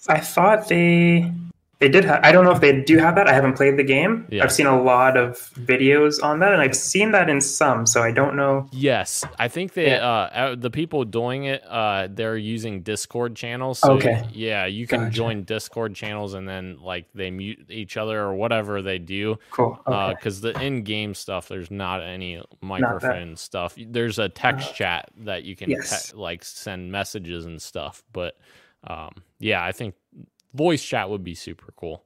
[0.09, 1.33] I, I thought they
[1.81, 2.05] they did.
[2.05, 3.27] Ha- I don't know if they do have that.
[3.27, 4.27] I haven't played the game.
[4.31, 4.45] Yeah.
[4.45, 7.87] I've seen a lot of videos on that, and I've seen that in some.
[7.87, 8.69] So I don't know.
[8.71, 10.05] Yes, I think they yeah.
[10.07, 13.79] uh, the people doing it uh, they're using Discord channels.
[13.79, 14.29] So okay.
[14.31, 15.15] Yeah, you can gotcha.
[15.15, 19.39] join Discord channels, and then like they mute each other or whatever they do.
[19.51, 19.81] Cool.
[19.87, 23.75] Because uh, the in-game stuff, there's not any microphone not stuff.
[23.79, 26.11] There's a text uh, chat that you can yes.
[26.11, 28.37] te- like send messages and stuff, but.
[28.83, 29.95] Um, yeah, I think
[30.55, 32.05] voice chat would be super cool.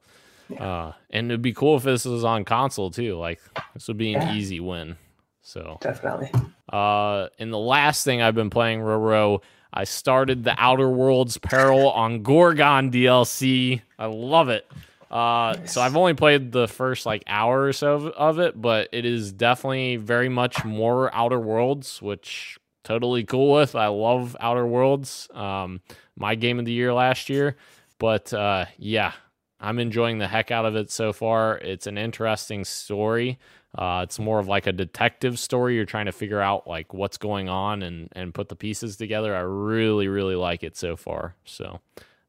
[0.48, 0.62] Yeah.
[0.62, 3.16] Uh, and it'd be cool if this was on console too.
[3.18, 3.40] Like
[3.74, 4.35] this would be an yeah.
[4.35, 4.96] easy win.
[5.42, 6.30] So definitely.
[6.72, 11.90] Uh, and the last thing I've been playing Roro, I started the Outer Worlds Peril
[11.90, 13.83] on Gorgon DLC.
[13.98, 14.66] I love it.
[15.11, 15.72] Uh, nice.
[15.72, 19.04] so I've only played the first like hour or so of, of, it, but it
[19.04, 23.76] is definitely very much more Outer Worlds, which totally cool with.
[23.76, 25.28] I love Outer Worlds.
[25.33, 25.80] Um,
[26.16, 27.57] my game of the year last year.
[27.98, 29.12] But uh, yeah,
[29.61, 31.59] I'm enjoying the heck out of it so far.
[31.59, 33.38] It's an interesting story.
[33.76, 35.74] Uh, it's more of like a detective story.
[35.74, 39.35] You're trying to figure out like what's going on and and put the pieces together.
[39.35, 41.35] I really really like it so far.
[41.44, 41.80] So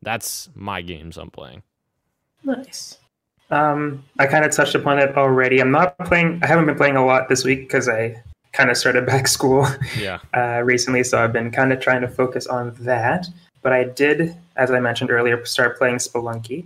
[0.01, 1.63] that's my games I'm playing.
[2.43, 2.97] Nice.
[3.51, 5.59] Um, I kind of touched upon it already.
[5.59, 6.39] I'm not playing.
[6.43, 8.23] I haven't been playing a lot this week because I
[8.53, 9.67] kind of started back school.
[9.97, 10.19] Yeah.
[10.33, 13.27] Uh, recently, so I've been kind of trying to focus on that.
[13.65, 16.65] But I did, as I mentioned earlier, start playing Spelunky.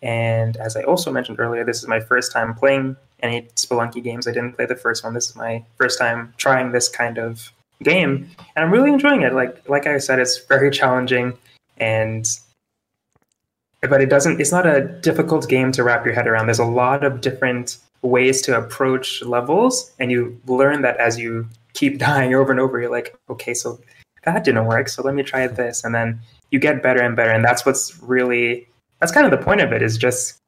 [0.00, 4.26] And as I also mentioned earlier, this is my first time playing any Spelunky games.
[4.26, 5.12] I didn't play the first one.
[5.12, 9.34] This is my first time trying this kind of game, and I'm really enjoying it.
[9.34, 11.36] Like like I said, it's very challenging,
[11.76, 12.26] and
[13.82, 14.40] but it doesn't.
[14.40, 16.46] It's not a difficult game to wrap your head around.
[16.46, 21.46] There's a lot of different ways to approach levels, and you learn that as you
[21.74, 22.80] keep dying over and over.
[22.80, 23.78] You're like, okay, so
[24.24, 25.84] that didn't work so let me try this.
[25.84, 28.68] And then you get better and better and that's what's really
[29.00, 30.40] that's kind of the point of it is just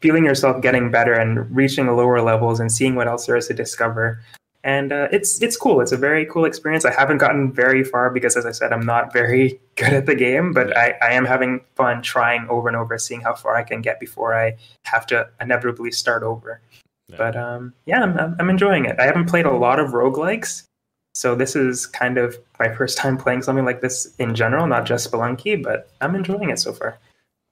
[0.00, 3.54] feeling yourself getting better and reaching lower levels and seeing what else there is to
[3.54, 4.20] discover.
[4.62, 5.80] And uh, it's it's cool.
[5.80, 6.84] It's a very cool experience.
[6.84, 10.14] I haven't gotten very far because as i said i'm not very good at the
[10.14, 13.62] game but I, I am having fun trying over and over seeing how far i
[13.62, 16.60] can get before i have to inevitably start over.
[17.08, 17.16] Yeah.
[17.16, 19.00] but um, yeah I'm, I'm enjoying it.
[19.00, 20.64] I haven't played a lot of roguelikes
[21.12, 24.86] so this is kind of my first time playing something like this in general, not
[24.86, 26.98] just Spelunky, but I'm enjoying it so far.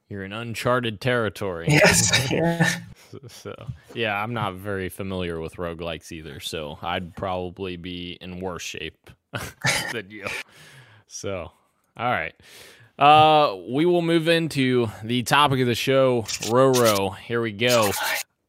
[0.09, 1.67] You're in uncharted territory.
[1.71, 2.31] Yes.
[2.31, 2.69] yeah.
[3.29, 3.55] So,
[3.95, 9.11] yeah, I'm not very familiar with roguelikes either, so I'd probably be in worse shape
[9.93, 10.27] than you.
[11.07, 11.51] So,
[11.97, 12.35] all right.
[12.99, 17.17] Uh, we will move into the topic of the show, Roro.
[17.17, 17.93] Here we go.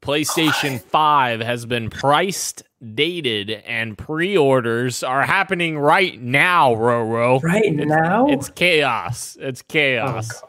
[0.02, 2.64] PlayStation 5 has been priced,
[2.96, 7.42] dated, and pre orders are happening right now, Roro.
[7.44, 8.28] Right it's, now?
[8.28, 9.38] It's chaos.
[9.40, 10.42] It's chaos.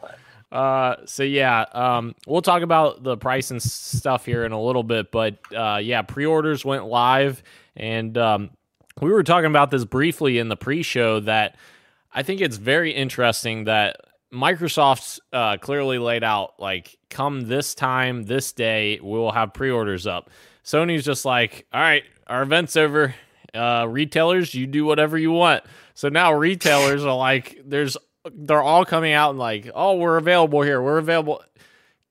[0.51, 4.61] Oh, uh, so yeah, um, we'll talk about the price and stuff here in a
[4.61, 7.41] little bit, but uh, yeah, pre-orders went live,
[7.75, 8.49] and um,
[9.01, 11.55] we were talking about this briefly in the pre-show that
[12.13, 13.97] I think it's very interesting that
[14.33, 20.31] Microsoft's uh, clearly laid out like, come this time, this day, we'll have pre-orders up.
[20.63, 23.13] Sony's just like, all right, our event's over.
[23.53, 25.63] Uh, retailers, you do whatever you want.
[25.93, 27.97] So now retailers are like, there's,
[28.33, 30.81] they're all coming out and like, oh, we're available here.
[30.81, 31.43] We're available.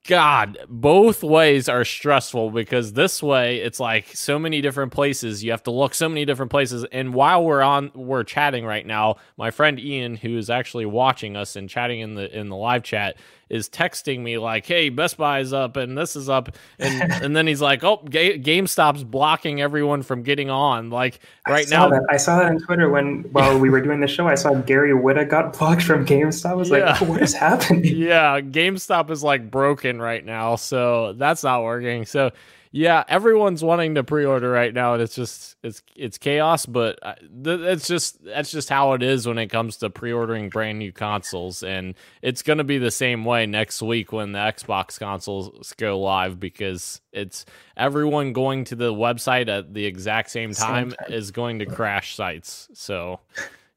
[0.07, 5.45] God, both ways are stressful because this way it's like so many different places.
[5.45, 6.87] You have to look so many different places.
[6.91, 9.17] And while we're on, we're chatting right now.
[9.37, 12.83] My friend Ian, who is actually watching us and chatting in the in the live
[12.83, 13.19] chat,
[13.51, 17.37] is texting me like, "Hey, Best Buy is up and this is up," and and
[17.37, 21.89] then he's like, "Oh, Ga- GameStop's blocking everyone from getting on." Like right I now,
[21.91, 22.07] that.
[22.09, 24.29] I saw that on Twitter when while we were doing the show.
[24.29, 26.51] I saw Gary Whitta got blocked from GameStop.
[26.51, 26.93] I was yeah.
[26.93, 32.07] like, "What is happening?" yeah, GameStop is like broken right now, so that's not working.
[32.07, 32.31] So
[32.73, 36.67] yeah, everyone's wanting to pre-order right now, and it's just it's it's chaos.
[36.67, 40.79] But uh, it's just that's just how it is when it comes to pre-ordering brand
[40.79, 45.01] new consoles, and it's going to be the same way next week when the Xbox
[45.01, 47.45] consoles go live because it's
[47.77, 51.13] everyone going to the website at the exact same time, same time.
[51.13, 52.68] is going to crash sites.
[52.75, 53.18] So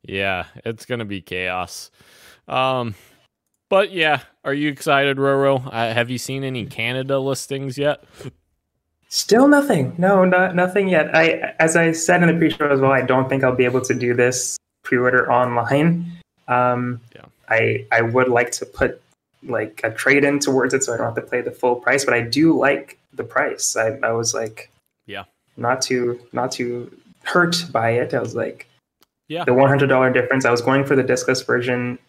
[0.04, 1.90] yeah, it's going to be chaos.
[2.48, 2.94] Um,
[3.70, 5.66] but yeah, are you excited, Roro?
[5.66, 8.04] Uh, have you seen any Canada listings yet?
[9.14, 9.94] Still nothing.
[10.00, 11.16] No, not nothing yet.
[11.16, 13.82] I, as I said in the pre-show as well, I don't think I'll be able
[13.82, 16.12] to do this pre-order online.
[16.48, 17.26] Um, Yeah.
[17.48, 19.00] I I would like to put
[19.44, 22.04] like a trade in towards it, so I don't have to pay the full price.
[22.04, 23.76] But I do like the price.
[23.76, 24.72] I, I was like,
[25.06, 25.26] Yeah.
[25.58, 26.90] not too not too
[27.24, 28.16] hurt by it.
[28.16, 28.66] I was like,
[29.28, 29.44] Yeah.
[29.46, 30.44] the one hundred dollar difference.
[30.44, 32.00] I was going for the discless version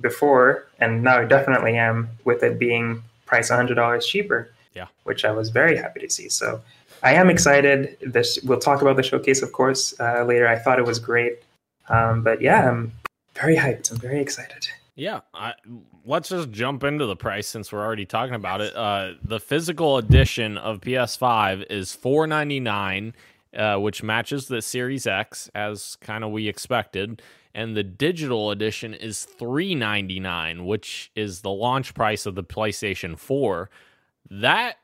[0.00, 4.48] before, and now I definitely am with it being priced hundred dollars cheaper.
[4.74, 4.86] Yeah.
[5.04, 6.28] which I was very happy to see.
[6.28, 6.60] So
[7.02, 7.96] I am excited.
[8.00, 10.46] This we'll talk about the showcase, of course, uh, later.
[10.48, 11.42] I thought it was great,
[11.88, 12.92] um, but yeah, I'm
[13.34, 13.90] very hyped.
[13.90, 14.68] I'm very excited.
[14.94, 15.54] Yeah, I,
[16.04, 18.76] let's just jump into the price since we're already talking about it.
[18.76, 23.14] Uh, the physical edition of PS5 is four ninety nine,
[23.56, 27.22] uh, which matches the Series X as kind of we expected,
[27.54, 32.44] and the digital edition is three ninety nine, which is the launch price of the
[32.44, 33.70] PlayStation Four.
[34.30, 34.76] That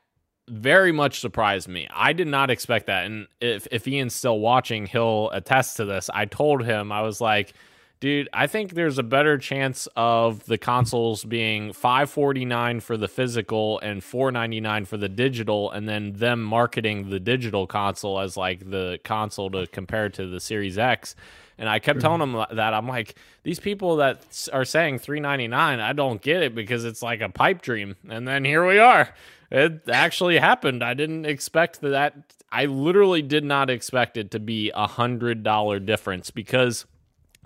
[0.47, 1.87] very much surprised me.
[1.93, 6.09] I did not expect that, and if if Ian's still watching, he'll attest to this.
[6.13, 7.53] I told him I was like
[7.99, 13.79] dude i think there's a better chance of the consoles being 549 for the physical
[13.79, 18.99] and 499 for the digital and then them marketing the digital console as like the
[19.03, 21.15] console to compare to the series x
[21.59, 22.49] and i kept telling mm-hmm.
[22.49, 26.85] them that i'm like these people that are saying 399 i don't get it because
[26.85, 27.95] it's like a pipe dream.
[28.09, 29.13] And then here we are.
[29.51, 30.83] It actually happened.
[30.83, 32.15] I didn't expect that
[32.51, 36.85] i literally did not expect it to be a hundred dollar difference because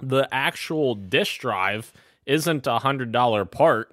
[0.01, 1.91] the actual disk drive
[2.26, 3.91] isn't a hundred dollar part.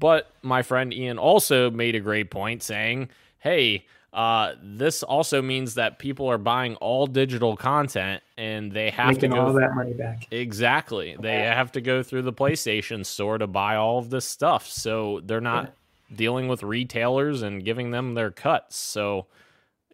[0.00, 3.08] But my friend Ian also made a great point saying,
[3.40, 9.14] hey, uh, this also means that people are buying all digital content and they have
[9.14, 10.26] Making to go all that money back.
[10.30, 11.16] Exactly.
[11.20, 14.66] They have to go through the PlayStation store to buy all of this stuff.
[14.66, 15.74] So they're not
[16.14, 18.76] dealing with retailers and giving them their cuts.
[18.76, 19.26] So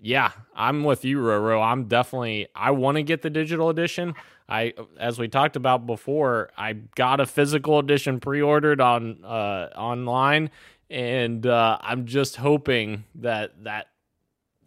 [0.00, 1.64] yeah, I'm with you, Roro.
[1.64, 4.14] I'm definitely I want to get the digital edition.
[4.48, 10.50] I as we talked about before, I got a physical edition pre-ordered on uh online
[10.88, 13.88] and uh I'm just hoping that that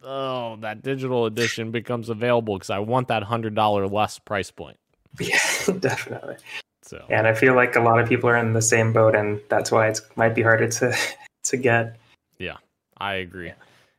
[0.02, 4.78] oh, that digital edition becomes available cuz I want that $100 less price point.
[5.20, 5.38] Yeah,
[5.78, 6.36] definitely.
[6.82, 9.40] So And I feel like a lot of people are in the same boat, and
[9.48, 10.96] that's why it might be harder to
[11.44, 11.96] to get.
[12.38, 12.56] Yeah,
[12.98, 13.52] I agree.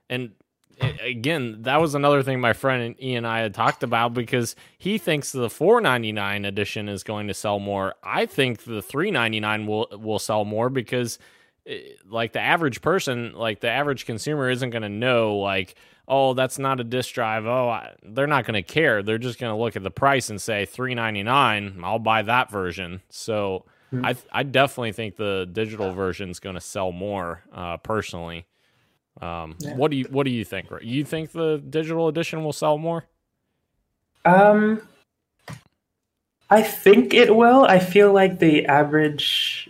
[0.10, 0.32] And
[1.02, 4.98] again, that was another thing my friend Ian and I had talked about because he
[4.98, 7.96] thinks the 499 edition is going to sell more.
[8.04, 11.20] I think the 399 will will sell more because
[12.10, 15.76] like the average person, like the average consumer isn't going to know like
[16.10, 17.46] oh, that's not a disk drive.
[17.46, 19.04] Oh, I, they're not going to care.
[19.04, 23.02] They're just going to look at the price and say 399, I'll buy that version.
[23.10, 24.06] So Hmm.
[24.06, 28.46] I I definitely think the digital version is going to sell more uh, personally.
[29.22, 29.76] Um, Yeah.
[29.76, 30.70] What do you What do you think?
[30.82, 33.06] You think the digital edition will sell more?
[34.26, 34.82] Um,
[36.50, 37.66] I think it will.
[37.66, 39.69] I feel like the average,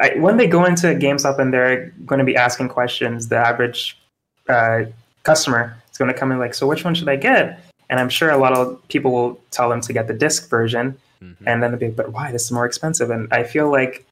[0.00, 3.98] I, when they go into GameStop and they're going to be asking questions, the average
[4.48, 4.84] uh,
[5.22, 7.60] customer is going to come in like, "So which one should I get?"
[7.90, 10.96] And I'm sure a lot of people will tell them to get the disc version,
[11.22, 11.36] Mhm.
[11.46, 12.32] and then they'll be, like, "But why?
[12.32, 14.04] This is more expensive." And I feel like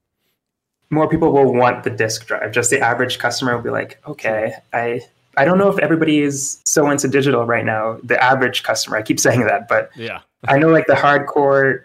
[0.90, 2.52] more people will want the disc drive.
[2.52, 5.00] Just the average customer will be like, "Okay, I."
[5.36, 7.98] I don't know if everybody is so into digital right now.
[8.02, 11.82] The average customer, I keep saying that, but Yeah, I know like the hardcore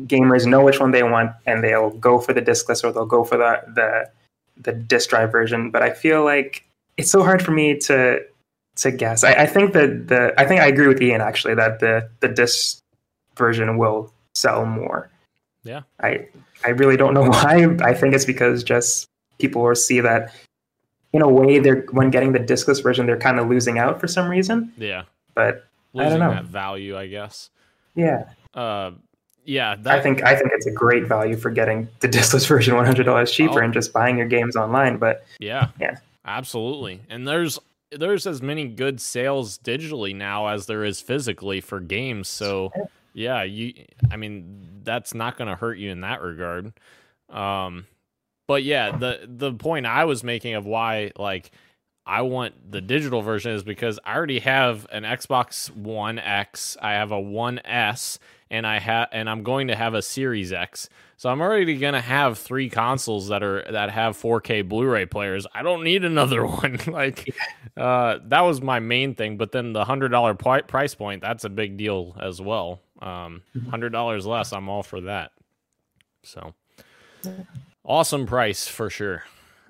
[0.00, 3.24] gamers know which one they want and they'll go for the discless or they'll go
[3.24, 4.10] for the the
[4.62, 5.70] the disc drive version.
[5.70, 6.64] But I feel like
[6.96, 8.20] it's so hard for me to
[8.76, 9.24] to guess.
[9.24, 12.28] I, I think that the I think I agree with Ian actually that the the
[12.28, 12.78] disc
[13.36, 15.10] version will sell more.
[15.64, 15.82] Yeah.
[16.00, 16.26] I
[16.64, 17.76] I really don't know why.
[17.82, 19.06] I think it's because just
[19.38, 20.32] people see that
[21.12, 24.06] in a way they're when getting the discless version they're kind of losing out for
[24.08, 24.72] some reason.
[24.78, 25.04] yeah.
[25.34, 26.34] But I Losing don't know.
[26.34, 27.50] that value, I guess.
[27.94, 28.30] yeah.
[28.54, 28.92] Uh,
[29.44, 29.76] yeah.
[29.76, 32.84] That, I think I think it's a great value for getting the discless version one
[32.86, 33.64] hundred dollars cheaper Oh.
[33.64, 34.98] and just buying your games online.
[34.98, 35.68] But Yeah.
[35.80, 35.96] Yeah.
[36.24, 37.00] Absolutely.
[37.08, 37.58] And there's
[37.90, 42.28] there's as many good sales digitally now as there is physically for games.
[42.28, 42.72] So
[43.12, 43.74] yeah, you
[44.10, 46.72] I mean that's not going to hurt you in that regard.
[47.28, 47.86] Um
[48.48, 51.50] but yeah, the the point I was making of why like
[52.06, 56.92] I want the digital version is because I already have an Xbox One X, I
[56.92, 58.18] have a One S,
[58.50, 60.88] and I have and I'm going to have a Series X.
[61.16, 65.46] So I'm already going to have three consoles that are that have 4K Blu-ray players.
[65.54, 66.80] I don't need another one.
[66.88, 67.32] like
[67.76, 71.48] uh that was my main thing, but then the $100 pi- price point, that's a
[71.50, 72.80] big deal as well.
[73.00, 75.30] Um $100 less, I'm all for that.
[76.24, 76.54] So
[77.84, 79.22] awesome price for sure.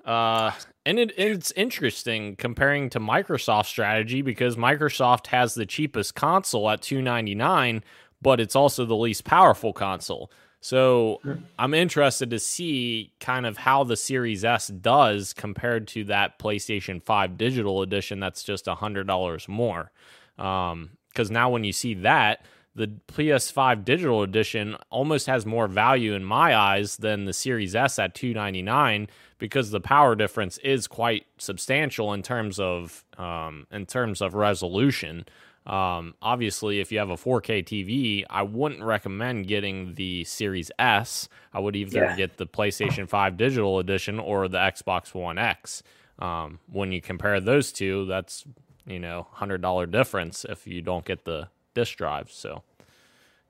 [0.03, 0.51] Uh,
[0.85, 6.81] and it, it's interesting comparing to Microsoft's strategy because Microsoft has the cheapest console at
[6.81, 7.83] 299
[8.23, 10.31] but it's also the least powerful console.
[10.61, 11.19] So
[11.59, 17.03] I'm interested to see kind of how the Series S does compared to that PlayStation
[17.03, 19.91] 5 digital edition that's just $100 more.
[20.37, 26.13] Because um, now when you see that, the PS5 digital edition almost has more value
[26.13, 29.09] in my eyes than the Series S at 299
[29.43, 35.25] because the power difference is quite substantial in terms of um, in terms of resolution.
[35.65, 41.27] Um, obviously, if you have a 4K TV, I wouldn't recommend getting the Series S.
[41.53, 42.15] I would either yeah.
[42.15, 45.83] get the PlayStation 5 digital edition or the Xbox One X.
[46.19, 48.45] Um, when you compare those two, that's
[48.85, 52.31] you know hundred dollar difference if you don't get the disk drive.
[52.31, 52.63] So,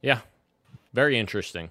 [0.01, 0.21] yeah,
[0.91, 1.69] very interesting.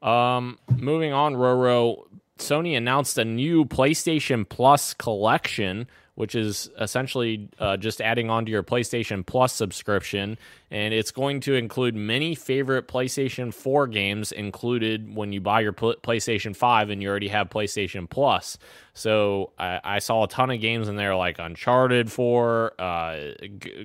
[0.00, 2.04] Um, moving on, Roro.
[2.38, 8.52] Sony announced a new PlayStation Plus collection which is essentially uh, just adding on to
[8.52, 10.38] your PlayStation Plus subscription.
[10.70, 15.72] And it's going to include many favorite PlayStation 4 games included when you buy your
[15.72, 18.58] PlayStation 5 and you already have PlayStation Plus.
[18.92, 23.16] So I, I saw a ton of games in there like Uncharted 4, uh,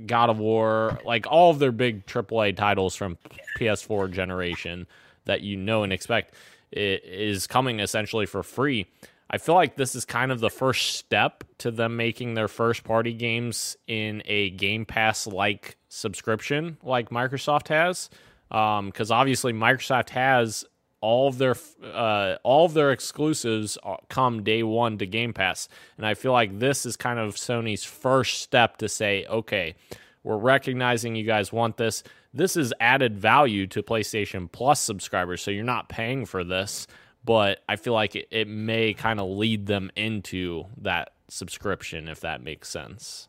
[0.05, 3.17] God of War, like all of their big AAA titles from
[3.57, 4.85] PS4 generation
[5.25, 6.35] that you know and expect
[6.71, 8.87] is coming essentially for free.
[9.29, 12.83] I feel like this is kind of the first step to them making their first
[12.83, 18.09] party games in a Game Pass like subscription, like Microsoft has.
[18.49, 20.65] Because um, obviously, Microsoft has
[21.01, 23.77] all of their uh, all of their exclusives
[24.09, 27.83] come day one to Game Pass, and I feel like this is kind of Sony's
[27.83, 29.75] first step to say, okay,
[30.23, 32.03] we're recognizing you guys want this.
[32.33, 36.87] This is added value to PlayStation Plus subscribers, so you're not paying for this
[37.25, 42.21] but I feel like it, it may kind of lead them into that subscription if
[42.21, 43.27] that makes sense.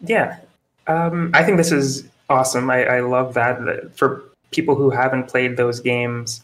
[0.00, 0.38] Yeah,
[0.86, 2.70] um, I think this is awesome.
[2.70, 3.96] I, I love that.
[3.96, 6.42] For people who haven't played those games,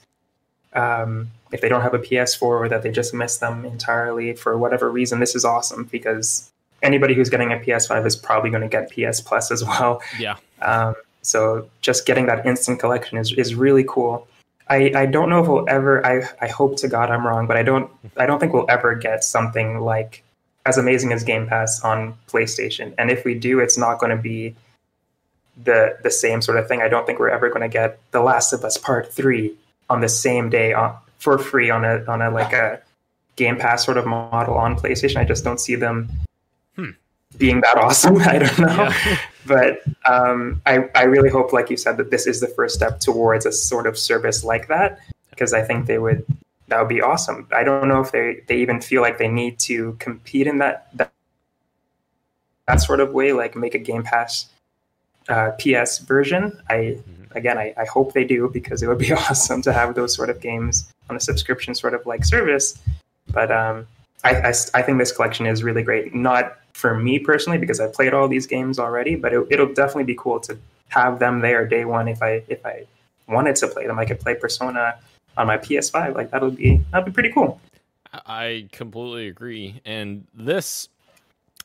[0.72, 4.56] um, if they don't have a PS4 or that they just miss them entirely for
[4.56, 6.50] whatever reason, this is awesome because
[6.82, 10.00] anybody who's getting a PS5 is probably going to get PS Plus as well.
[10.18, 10.36] Yeah.
[10.62, 14.26] Um, so just getting that instant collection is, is really cool.
[14.68, 17.56] I, I don't know if we'll ever I, I hope to God I'm wrong, but
[17.56, 20.22] I don't I don't think we'll ever get something like
[20.64, 22.94] as amazing as Game Pass on PlayStation.
[22.98, 24.54] And if we do, it's not going to be
[25.62, 26.80] the the same sort of thing.
[26.80, 29.54] I don't think we're ever going to get The Last of Us Part Three
[29.90, 32.80] on the same day on, for free on a on a like a
[33.36, 35.16] Game Pass sort of model on PlayStation.
[35.16, 36.08] I just don't see them
[36.76, 36.90] hmm.
[37.38, 38.16] Being that awesome.
[38.20, 38.66] I don't know.
[38.68, 39.18] Yeah.
[39.46, 43.00] but um, I, I really hope, like you said, that this is the first step
[43.00, 46.24] towards a sort of service like that, because I think they would
[46.68, 47.46] that would be awesome.
[47.52, 50.88] I don't know if they, they even feel like they need to compete in that
[50.96, 51.12] that,
[52.66, 54.48] that sort of way, like make a Game Pass
[55.28, 56.58] uh, PS version.
[56.70, 57.36] I mm-hmm.
[57.36, 60.30] again, I, I hope they do because it would be awesome to have those sort
[60.30, 62.78] of games on a subscription sort of like service.
[63.28, 63.86] But um,
[64.24, 66.14] I, I, I think this collection is really great.
[66.14, 70.04] Not for me personally because I played all these games already, but it, it'll definitely
[70.04, 70.56] be cool to
[70.88, 72.84] have them there day one if I if I
[73.28, 73.98] wanted to play them.
[73.98, 74.98] I could play Persona
[75.36, 76.14] on my PS5.
[76.14, 77.60] Like that'll be that'd be pretty cool.
[78.12, 79.80] I completely agree.
[79.84, 80.88] And this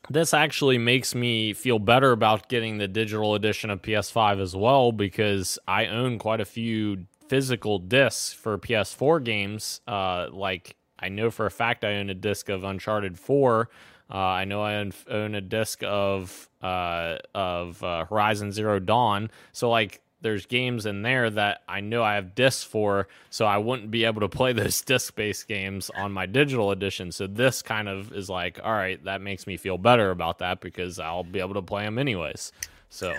[0.08, 4.92] this actually makes me feel better about getting the digital edition of PS5 as well
[4.92, 9.80] because I own quite a few physical discs for PS4 games.
[9.86, 13.68] Uh, like I know for a fact I own a disc of Uncharted 4
[14.10, 19.30] uh, I know I own, own a disc of uh, of uh, Horizon Zero Dawn,
[19.52, 23.58] so like there's games in there that I know I have discs for, so I
[23.58, 27.12] wouldn't be able to play those disc based games on my digital edition.
[27.12, 30.60] So this kind of is like, all right, that makes me feel better about that
[30.60, 32.50] because I'll be able to play them anyways.
[32.88, 33.14] So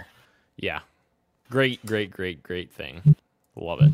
[0.57, 0.79] yeah,
[1.51, 3.15] great, great, great, great thing.
[3.55, 3.93] Love it.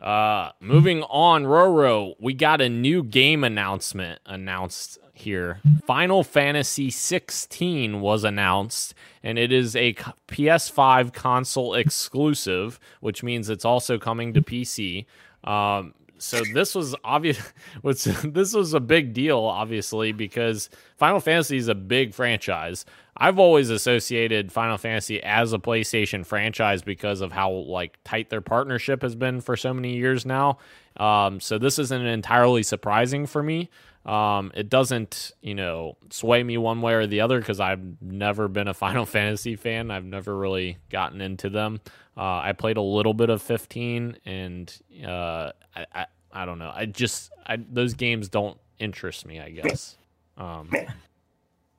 [0.00, 5.60] Uh, moving on, Roro, we got a new game announcement announced here.
[5.86, 9.92] Final Fantasy 16 was announced, and it is a
[10.28, 15.04] PS5 console exclusive, which means it's also coming to PC.
[15.44, 17.40] Um, so this was obvious.
[17.82, 22.84] this was a big deal, obviously, because Final Fantasy is a big franchise.
[23.16, 28.40] I've always associated Final Fantasy as a PlayStation franchise because of how like tight their
[28.40, 30.58] partnership has been for so many years now.
[30.96, 33.70] Um, so this isn't entirely surprising for me.
[34.06, 38.48] Um, it doesn't, you know, sway me one way or the other because I've never
[38.48, 39.90] been a Final Fantasy fan.
[39.90, 41.80] I've never really gotten into them.
[42.16, 46.72] Uh, I played a little bit of 15, and uh, I, I, I don't know.
[46.74, 49.40] I just I, those games don't interest me.
[49.40, 49.96] I guess.
[50.36, 50.70] Um,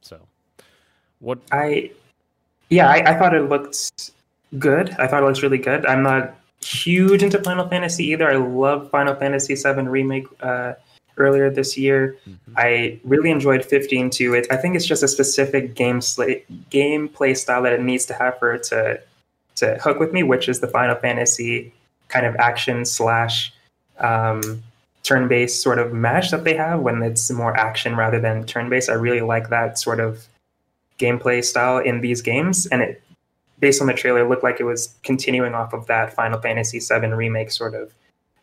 [0.01, 0.19] so
[1.19, 1.39] what?
[1.51, 1.91] I,
[2.69, 4.11] yeah, I, I thought it looked
[4.57, 4.91] good.
[4.99, 5.85] I thought it looks really good.
[5.85, 8.29] I'm not huge into Final Fantasy either.
[8.29, 10.73] I love Final Fantasy VII remake uh,
[11.21, 12.15] earlier this year.
[12.27, 12.35] Mhm.
[12.57, 14.33] I really enjoyed 15 too.
[14.33, 18.13] It, I think it's just a specific game sla- gameplay style that it needs to
[18.13, 18.99] have for it to
[19.55, 21.73] to hook with me, which is the Final Fantasy
[22.07, 23.53] kind of action slash
[23.99, 24.63] um,
[25.03, 28.89] turn-based sort of mash that they have when it's more action rather than turn-based.
[28.89, 30.25] I really like that sort of
[30.99, 33.01] gameplay style in these games, and it
[33.59, 37.07] based on the trailer looked like it was continuing off of that Final Fantasy VII
[37.07, 37.93] remake sort of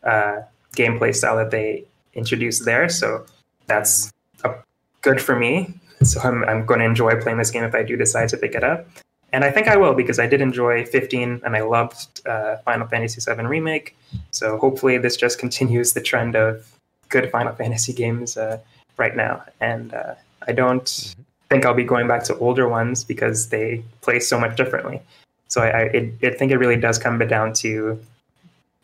[0.03, 0.41] uh,
[0.75, 1.83] gameplay style that they
[2.19, 2.87] introduced there.
[2.89, 3.25] So
[3.65, 4.11] that's
[4.43, 4.53] a,
[5.01, 5.73] good for me.
[6.03, 8.53] So I'm, I'm going to enjoy playing this game if I do decide to pick
[8.53, 8.87] it up.
[9.31, 12.87] And I think I will because I did enjoy 15 and I loved uh, Final
[12.87, 13.95] Fantasy VII Remake.
[14.31, 16.67] So hopefully this just continues the trend of
[17.09, 18.59] good Final Fantasy games uh,
[18.97, 19.43] right now.
[19.59, 20.15] And uh,
[20.47, 21.15] I don't
[21.49, 25.01] think I'll be going back to older ones because they play so much differently.
[25.47, 27.99] So I, I, it, I think it really does come down to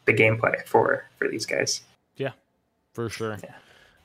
[0.06, 1.82] the gameplay for for these guys.
[2.96, 3.38] For sure.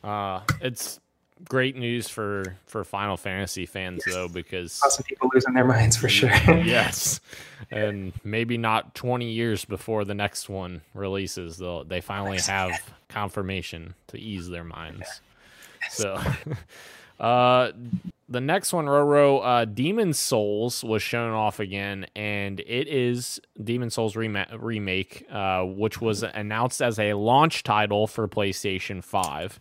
[0.03, 0.99] Uh, it's
[1.45, 5.95] great news for for Final Fantasy fans though because Lots of people losing their minds
[5.95, 6.31] for sure.
[6.47, 7.21] yes,
[7.71, 12.73] and maybe not 20 years before the next one releases, they'll they finally have
[13.11, 15.21] confirmation to ease their minds.
[15.91, 16.19] So,
[17.21, 17.73] uh,
[18.31, 23.91] the next one, Roro, uh, Demon Souls was shown off again, and it is Demon
[23.91, 29.59] Souls rema- remake, uh, which was announced as a launch title for PlayStation 5,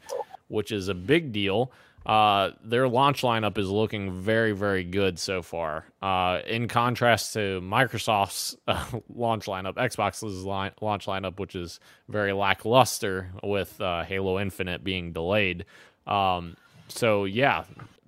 [0.49, 1.71] which is a big deal.
[2.05, 5.85] Uh, their launch lineup is looking very, very good so far.
[6.01, 12.33] Uh, in contrast to Microsoft's uh, launch lineup, Xbox's line- launch lineup, which is very
[12.33, 15.65] lackluster with uh, Halo Infinite being delayed.
[16.05, 16.55] Um,
[16.87, 17.65] so yeah,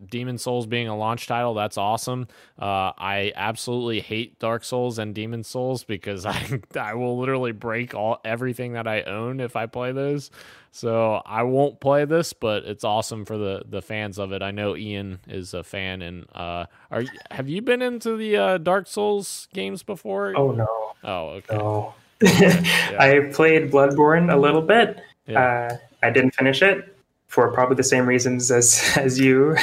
[0.10, 2.28] Demon Souls being a launch title, that's awesome.
[2.60, 7.94] Uh, I absolutely hate Dark Souls and Demon Souls because I I will literally break
[7.96, 10.32] all everything that I own if I play those.
[10.74, 14.42] So I won't play this, but it's awesome for the the fans of it.
[14.42, 18.58] I know Ian is a fan, and uh, are have you been into the uh,
[18.58, 20.34] Dark Souls games before?
[20.38, 20.68] oh no,
[21.04, 21.58] Oh, okay.
[21.58, 21.94] no.
[22.24, 25.02] I played Bloodborne a little bit.
[25.28, 25.42] Yeah.
[25.72, 26.96] Uh, I didn't finish it
[27.32, 29.56] for probably the same reasons as as you.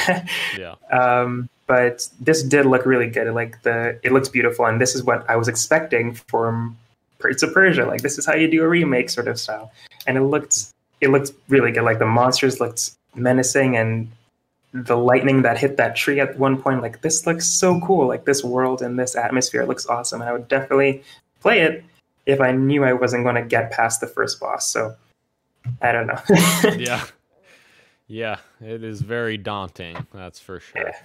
[0.57, 0.75] Yeah.
[0.91, 3.31] um, but this did look really good.
[3.33, 6.75] Like the, it looks beautiful, and this is what I was expecting from
[7.19, 7.85] Prince of Persia.
[7.85, 9.71] Like this is how you do a remake sort of style,
[10.07, 11.83] and it looked it looked really good.
[11.83, 14.09] Like the monsters looked menacing, and
[14.73, 16.81] the lightning that hit that tree at one point.
[16.81, 18.07] Like this looks so cool.
[18.07, 21.03] Like this world and this atmosphere looks awesome, and I would definitely
[21.39, 21.83] play it
[22.25, 24.67] if I knew I wasn't going to get past the first boss.
[24.67, 24.95] So
[25.83, 26.19] I don't know.
[26.79, 27.05] yeah.
[28.09, 30.05] Yeah, it is very daunting.
[30.13, 30.81] That's for sure.
[30.81, 30.95] Yeah.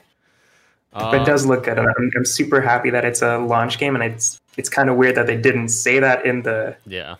[0.95, 3.95] Uh, but it does look good, I'm, I'm super happy that it's a launch game.
[3.95, 7.17] And it's it's kind of weird that they didn't say that in the yeah.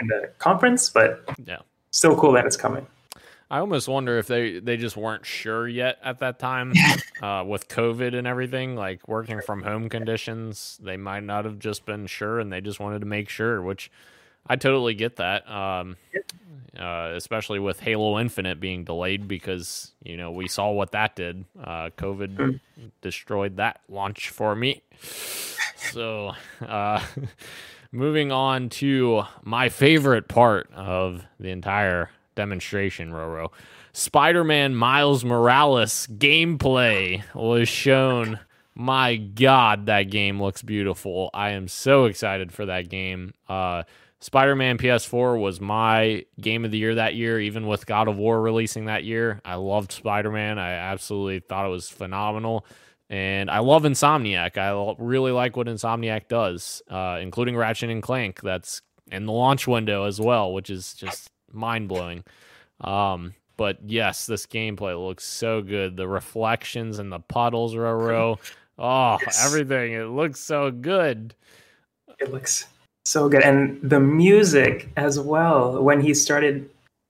[0.00, 1.58] in the conference, but Yeah.
[1.90, 2.86] still cool that it's coming.
[3.50, 6.72] I almost wonder if they they just weren't sure yet at that time
[7.22, 10.78] uh, with COVID and everything, like working from home conditions.
[10.82, 13.60] They might not have just been sure, and they just wanted to make sure.
[13.60, 13.90] Which
[14.46, 15.96] I totally get that, um,
[16.78, 21.44] uh, especially with Halo Infinite being delayed because you know we saw what that did.
[21.62, 22.60] Uh, COVID Mm.
[23.02, 24.82] destroyed that launch for me.
[25.76, 26.32] So,
[26.66, 27.04] uh,
[27.92, 33.50] moving on to my favorite part of the entire demonstration, Roro.
[33.92, 38.38] Spider Man Miles Morales gameplay was shown.
[38.74, 41.28] My God, that game looks beautiful.
[41.34, 43.34] I am so excited for that game.
[43.46, 43.82] Uh,
[44.22, 48.16] Spider Man PS4 was my game of the year that year, even with God of
[48.16, 49.40] War releasing that year.
[49.44, 50.60] I loved Spider Man.
[50.60, 52.64] I absolutely thought it was phenomenal.
[53.10, 54.56] And I love Insomniac.
[54.56, 58.40] I really like what Insomniac does, uh, including Ratchet and Clank.
[58.42, 62.22] That's in the launch window as well, which is just mind blowing.
[62.80, 65.96] Um, but yes, this gameplay looks so good.
[65.96, 68.38] The reflections and the puddles, Roro.
[68.78, 69.44] Oh, Yes.
[69.44, 69.92] everything.
[69.92, 71.34] It looks so good.
[72.18, 72.66] It looks
[73.04, 75.82] so good, and the music as well.
[75.82, 76.68] When he started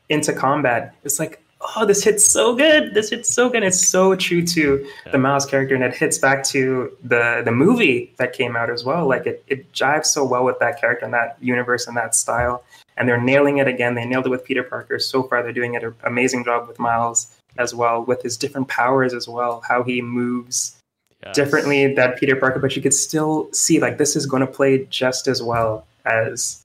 [0.09, 1.43] into combat, it's like,
[1.77, 2.95] oh, this hits so good.
[2.95, 3.63] This hits so good.
[3.63, 5.13] It's so true to Yeah.
[5.13, 8.85] the Miles character, and it hits back to the the movie that came out as
[8.85, 9.07] well.
[9.07, 12.65] Like it, it jives so well with that character and that universe and that style.
[12.97, 13.95] And they're nailing it again.
[13.95, 14.99] They nailed it with Peter Parker.
[14.99, 17.29] So far, they're doing an amazing job with Miles
[17.59, 20.77] as well, with his different powers as well, how he moves
[21.25, 21.37] Yes.
[21.37, 24.87] differently than Peter Parker, but you could still see like this is going to play
[24.87, 26.65] just as well as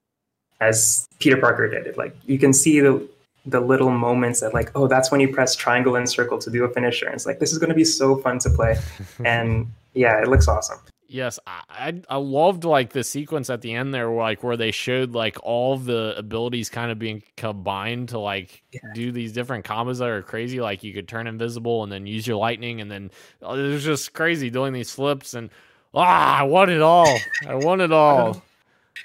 [0.60, 1.97] as Peter Parker did it.
[1.97, 3.08] Like you can see the
[3.45, 6.66] the little moments that like, oh, that's when you press triangle and circle to do
[6.66, 7.05] a finisher.
[7.05, 8.78] And it's like this is going to be so fun to play,
[9.26, 10.80] and yeah, it looks awesome.
[11.10, 15.14] Yes, I I loved like the sequence at the end there, like where they showed
[15.14, 18.82] like all the abilities kind of being combined to like yeah.
[18.93, 20.60] do these different combos that are crazy.
[20.60, 23.86] Like you could turn invisible and then use your lightning, and then oh, it was
[23.86, 25.34] just crazy doing these flips.
[25.34, 25.49] And
[25.93, 27.18] ah, I want it all.
[27.47, 28.41] I want it all.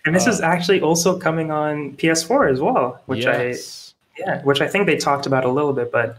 [0.05, 3.95] And this uh, is actually also coming on PS4 as well, which yes.
[4.19, 6.19] I yeah, which I think they talked about a little bit, but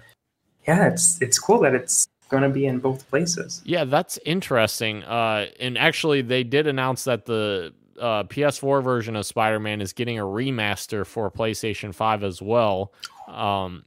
[0.65, 3.61] yeah, it's it's cool that it's going to be in both places.
[3.65, 5.03] Yeah, that's interesting.
[5.03, 9.93] Uh, and actually, they did announce that the uh, PS4 version of Spider Man is
[9.93, 12.91] getting a remaster for PlayStation 5 as well.
[13.27, 13.83] Um,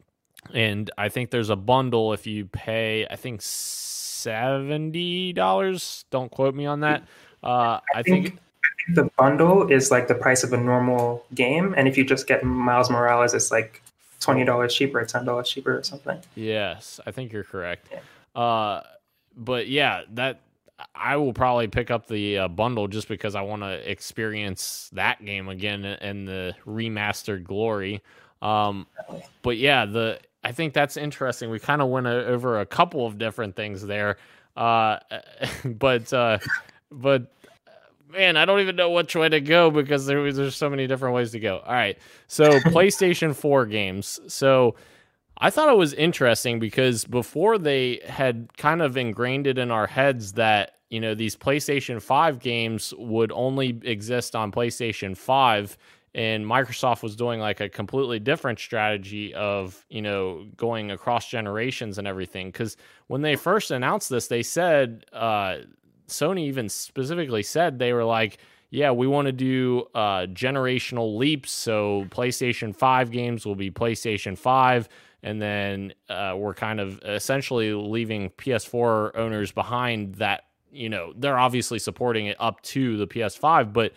[0.54, 3.40] and I think there's a bundle if you pay, I think
[4.26, 6.04] seventy dollars.
[6.10, 7.02] Don't quote me on that.
[7.42, 8.40] Uh, I, think, think
[8.94, 12.44] the bundle is like the price of a normal game, and if you just get
[12.44, 13.82] Miles Morales, it's like
[14.20, 16.18] twenty dollars cheaper, ten dollars cheaper, or something.
[16.34, 17.88] Yes, I think you're correct.
[17.90, 18.00] Yeah.
[18.36, 18.82] Uh,
[19.36, 20.42] but yeah, that
[20.94, 25.24] I will probably pick up the uh, bundle just because I want to experience that
[25.24, 28.02] game again in the remastered glory.
[28.42, 28.86] Um,
[29.42, 31.50] but yeah, the I think that's interesting.
[31.50, 34.18] We kind of went over a couple of different things there,
[34.56, 34.98] uh,
[35.64, 36.38] but uh,
[36.90, 37.32] but
[38.12, 41.14] man, I don't even know which way to go because there, there's so many different
[41.14, 41.62] ways to go.
[41.66, 44.20] All right, so PlayStation Four games.
[44.28, 44.74] So
[45.38, 49.86] I thought it was interesting because before they had kind of ingrained it in our
[49.86, 55.76] heads that, you know, these PlayStation 5 games would only exist on PlayStation 5
[56.14, 61.98] and Microsoft was doing like a completely different strategy of, you know, going across generations
[61.98, 62.78] and everything cuz
[63.08, 65.58] when they first announced this, they said uh
[66.08, 68.38] Sony even specifically said they were like
[68.70, 71.52] yeah, we want to do uh, generational leaps.
[71.52, 74.88] So PlayStation 5 games will be PlayStation 5
[75.26, 81.38] and then uh, we're kind of essentially leaving PS4 owners behind that you know they're
[81.38, 83.92] obviously supporting it up to the PS5 but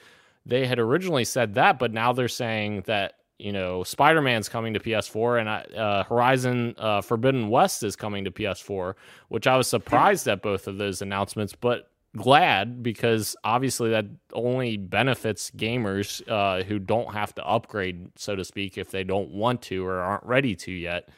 [0.45, 4.79] they had originally said that but now they're saying that you know Spider-Man's coming to
[4.79, 8.95] PS4 and uh, Horizon uh, Forbidden West is coming to PS4
[9.27, 14.77] which I was surprised at both of those announcements but glad because obviously that only
[14.77, 19.61] benefits gamers uh, who don't have to upgrade, so to speak, if they don't want
[19.63, 21.09] to or aren't ready to yet.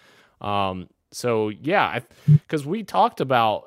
[0.42, 3.66] Um, so yeah, because we talked about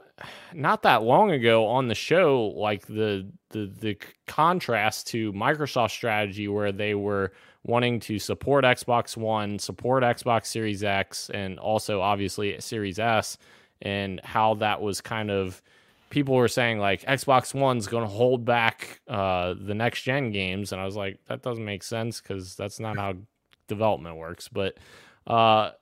[0.52, 6.48] not that long ago on the show, like the the the contrast to Microsoft's strategy
[6.48, 7.32] where they were
[7.64, 13.38] wanting to support Xbox One, support Xbox Series X, and also obviously Series S,
[13.82, 15.62] and how that was kind of
[16.14, 20.70] people were saying like Xbox One's going to hold back uh, the next gen games,
[20.70, 23.16] and I was like, that doesn't make sense because that's not how
[23.66, 24.46] development works.
[24.46, 24.78] But
[25.26, 25.72] uh,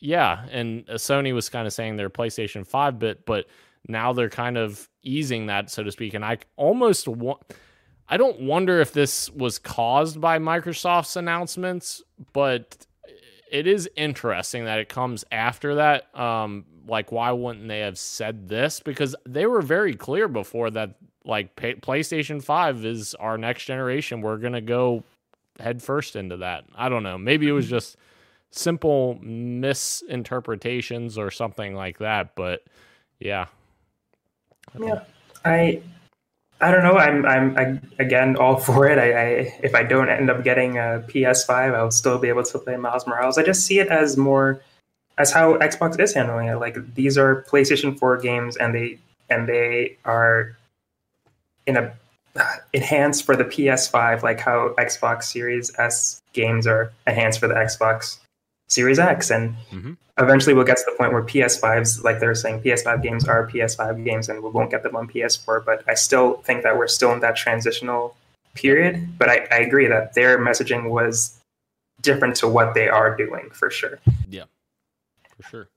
[0.00, 3.44] yeah, and uh, Sony was kind of saying they're PlayStation Five bit, but
[3.86, 6.14] now they're kind of easing that, so to speak.
[6.14, 7.42] And I almost want.
[8.08, 12.86] I don't wonder if this was caused by Microsoft's announcements, but
[13.50, 16.18] it is interesting that it comes after that.
[16.18, 18.80] Um, like, why wouldn't they have said this?
[18.80, 24.20] Because they were very clear before that, like, pay- PlayStation 5 is our next generation.
[24.20, 25.04] We're going to go
[25.58, 26.64] head first into that.
[26.74, 27.18] I don't know.
[27.18, 27.74] Maybe it was mm-hmm.
[27.74, 27.96] just
[28.50, 32.64] simple misinterpretations or something like that, but
[33.18, 33.46] yeah.
[34.78, 35.04] Yeah.
[35.44, 35.82] I
[36.60, 36.96] I don't know.
[36.96, 38.98] I'm I'm I, again all for it.
[38.98, 39.26] I, I,
[39.62, 43.06] if I don't end up getting a PS5, I'll still be able to play Miles
[43.06, 43.36] Morales.
[43.36, 44.62] I just see it as more
[45.22, 46.56] as how Xbox is handling it.
[46.56, 48.98] Like these are PlayStation 4 games, and they
[49.30, 50.56] and they are
[51.66, 51.94] in a
[52.72, 58.18] enhanced for the PS5, like how Xbox Series S games are enhanced for the Xbox
[58.68, 59.92] Series X, and mm-hmm.
[60.18, 64.04] eventually we'll get to the point where PS5s, like they're saying, PS5 games are PS5
[64.04, 65.64] games, and we won't get them on PS4.
[65.64, 68.16] But I still think that we're still in that transitional
[68.54, 69.18] period.
[69.18, 71.38] But I, I agree that their messaging was
[72.00, 74.00] different to what they are doing for sure.
[74.28, 74.44] Yeah,
[75.42, 75.68] for sure.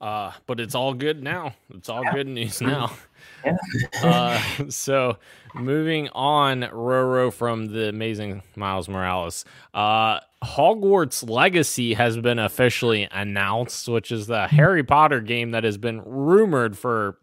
[0.00, 1.54] Uh, but it's all good now.
[1.74, 2.14] It's all yeah.
[2.14, 2.92] good news now.
[3.44, 3.56] Yeah.
[4.02, 4.40] uh,
[4.70, 5.16] so
[5.54, 9.44] moving on, Roro from the amazing Miles Morales.
[9.72, 15.78] Uh, Hogwarts Legacy has been officially announced, which is the Harry Potter game that has
[15.78, 17.18] been rumored for,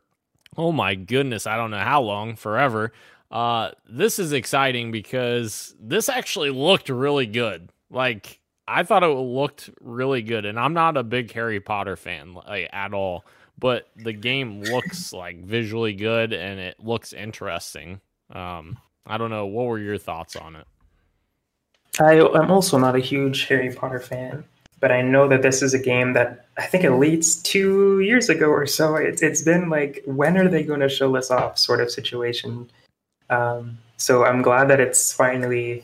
[0.56, 2.94] oh my goodness, I don't know how long, forever.
[3.32, 7.70] Uh, this is exciting because this actually looked really good.
[7.90, 12.34] Like, I thought it looked really good, and I'm not a big Harry Potter fan
[12.34, 13.26] like, at all,
[13.58, 18.02] but the game looks like visually good and it looks interesting.
[18.32, 19.46] Um, I don't know.
[19.46, 20.68] What were your thoughts on it?
[22.00, 24.44] I, am also not a huge Harry Potter fan,
[24.80, 28.48] but I know that this is a game that I think least two years ago
[28.48, 31.82] or so, it's, it's been like, when are they going to show this off sort
[31.82, 32.70] of situation.
[33.30, 35.84] Um, so I'm glad that it's finally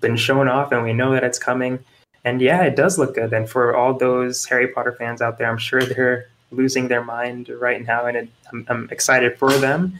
[0.00, 1.78] been shown off and we know that it's coming.
[2.24, 3.32] And yeah, it does look good.
[3.32, 7.48] And for all those Harry Potter fans out there, I'm sure they're losing their mind
[7.48, 9.98] right now, and it, I'm, I'm, excited for them.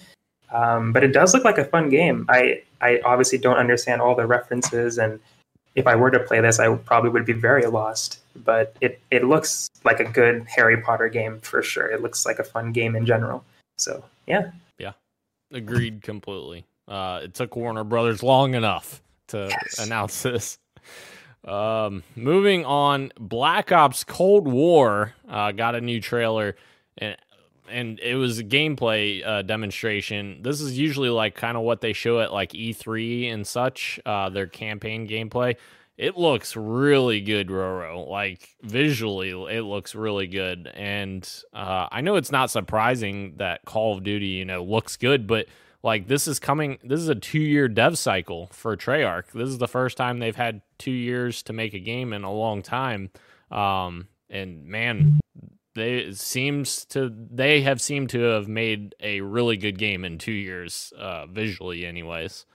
[0.53, 2.27] Um, but it does look like a fun game.
[2.29, 5.21] I I obviously don't understand all the references, and
[5.77, 8.21] if I were to play this, I probably would be very lost.
[8.45, 11.87] But it it looks like a good Harry Potter game for sure.
[11.87, 13.45] It looks like a fun game in general.
[13.79, 14.93] So yeah, yeah,
[15.53, 16.67] agreed completely.
[16.89, 19.79] Uh, it took Warner Brothers long enough to yes.
[19.79, 20.59] announce this.
[21.45, 26.57] Um, moving on, Black Ops Cold War uh, got a new trailer,
[26.99, 27.17] and
[27.69, 30.41] and it was a gameplay uh, demonstration.
[30.43, 34.01] This is usually like kind of what they show at like E3 and such.
[34.05, 35.57] Uh, their campaign gameplay.
[35.97, 38.09] It looks really good, Roro.
[38.09, 43.97] Like visually, it looks really good, and uh, I know it's not surprising that Call
[43.97, 45.47] of Duty, you know, looks good, but
[45.83, 49.33] like this is coming this is a two year dev cycle for treyarch.
[49.33, 52.33] This is the first time they've had two years to make a game in a
[52.33, 53.11] long time.
[53.51, 55.21] Um, and man
[55.75, 60.33] they seems to they have seemed to have made a really good game in two
[60.33, 62.47] years uh, visually anyways.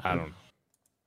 [0.00, 0.32] I don't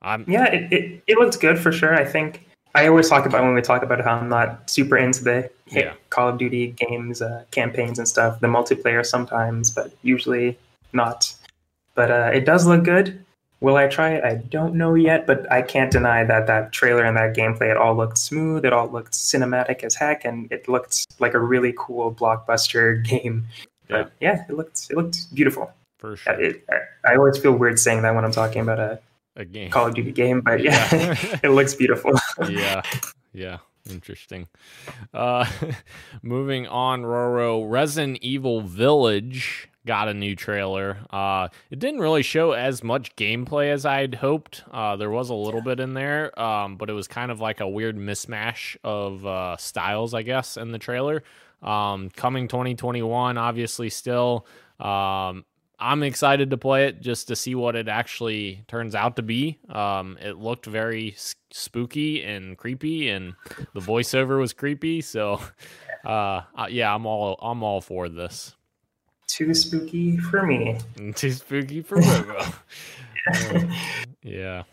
[0.02, 1.94] i'm yeah it, it, it looks good for sure.
[1.94, 5.22] I think i always talk about when we talk about how i'm not super into
[5.24, 5.94] the yeah.
[6.10, 10.58] call of duty games uh, campaigns and stuff the multiplayer sometimes but usually
[10.92, 11.34] not.
[11.94, 13.24] But uh, it does look good.
[13.60, 14.24] Will I try it?
[14.24, 17.76] I don't know yet, but I can't deny that that trailer and that gameplay, it
[17.76, 18.64] all looked smooth.
[18.64, 23.46] It all looked cinematic as heck, and it looked like a really cool blockbuster game.
[23.88, 24.02] Yeah.
[24.02, 25.72] But yeah, it looked it looked beautiful.
[25.98, 26.40] For sure.
[26.40, 28.98] It, I, I always feel weird saying that when I'm talking about a,
[29.36, 29.70] a game.
[29.70, 31.38] Call of Duty game, but yeah, yeah.
[31.44, 32.10] it looks beautiful.
[32.48, 32.82] yeah,
[33.32, 33.58] yeah.
[33.88, 34.48] Interesting.
[35.14, 35.48] Uh,
[36.22, 40.98] moving on, Roro, Resident Evil Village got a new trailer.
[41.10, 44.64] Uh, it didn't really show as much gameplay as I'd hoped.
[44.70, 47.60] Uh, there was a little bit in there, um, but it was kind of like
[47.60, 51.22] a weird mismatch of uh, styles, I guess, in the trailer.
[51.62, 54.46] Um, coming 2021, obviously, still.
[54.78, 55.44] Um,
[55.78, 59.58] I'm excited to play it just to see what it actually turns out to be.
[59.68, 61.16] Um, it looked very
[61.50, 63.34] spooky and creepy, and
[63.74, 65.00] the voiceover was creepy.
[65.00, 65.40] So,
[66.04, 68.54] uh, uh yeah, I'm all I'm all for this
[69.32, 70.78] too spooky for me.
[71.14, 72.50] Too spooky for uh,
[74.22, 74.64] yeah.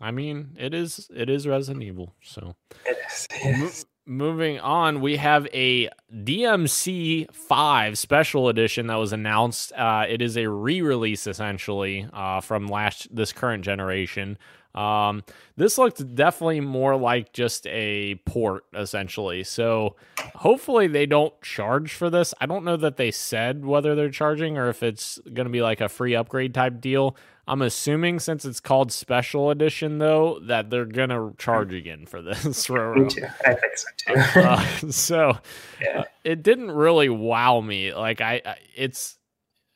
[0.00, 3.86] I mean, it is it is Resident Evil, so it is.
[4.06, 9.72] Mo- moving on, we have a DMC five special edition that was announced.
[9.72, 14.38] Uh, it is a re-release essentially uh, from last this current generation.
[14.74, 15.24] Um,
[15.56, 19.44] this looked definitely more like just a port, essentially.
[19.44, 19.96] So
[20.34, 22.32] hopefully they don't charge for this.
[22.40, 25.62] I don't know that they said whether they're charging or if it's going to be
[25.62, 27.16] like a free upgrade type deal.
[27.46, 32.44] I'm assuming since it's called Special Edition, though, that they're gonna charge again for this.
[32.70, 33.26] Me too.
[33.44, 34.40] I think so too.
[34.40, 35.38] uh, so
[35.80, 36.00] yeah.
[36.00, 37.92] uh, it didn't really wow me.
[37.92, 39.18] Like I, I it's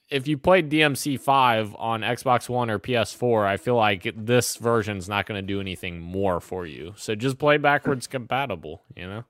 [0.08, 5.08] if you played DMC five on Xbox One or PS4, I feel like this version's
[5.08, 6.94] not going to do anything more for you.
[6.96, 8.82] So just play backwards compatible.
[8.94, 9.24] You know?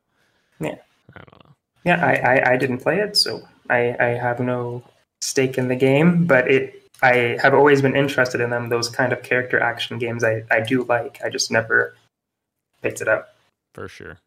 [0.61, 0.77] Yeah.
[1.15, 1.55] I don't know.
[1.85, 4.83] Yeah, I, I, I didn't play it, so I, I have no
[5.21, 8.69] stake in the game, but it I have always been interested in them.
[8.69, 11.21] Those kind of character action games I, I do like.
[11.23, 11.95] I just never
[12.83, 13.37] picked it up.
[13.75, 14.19] For sure.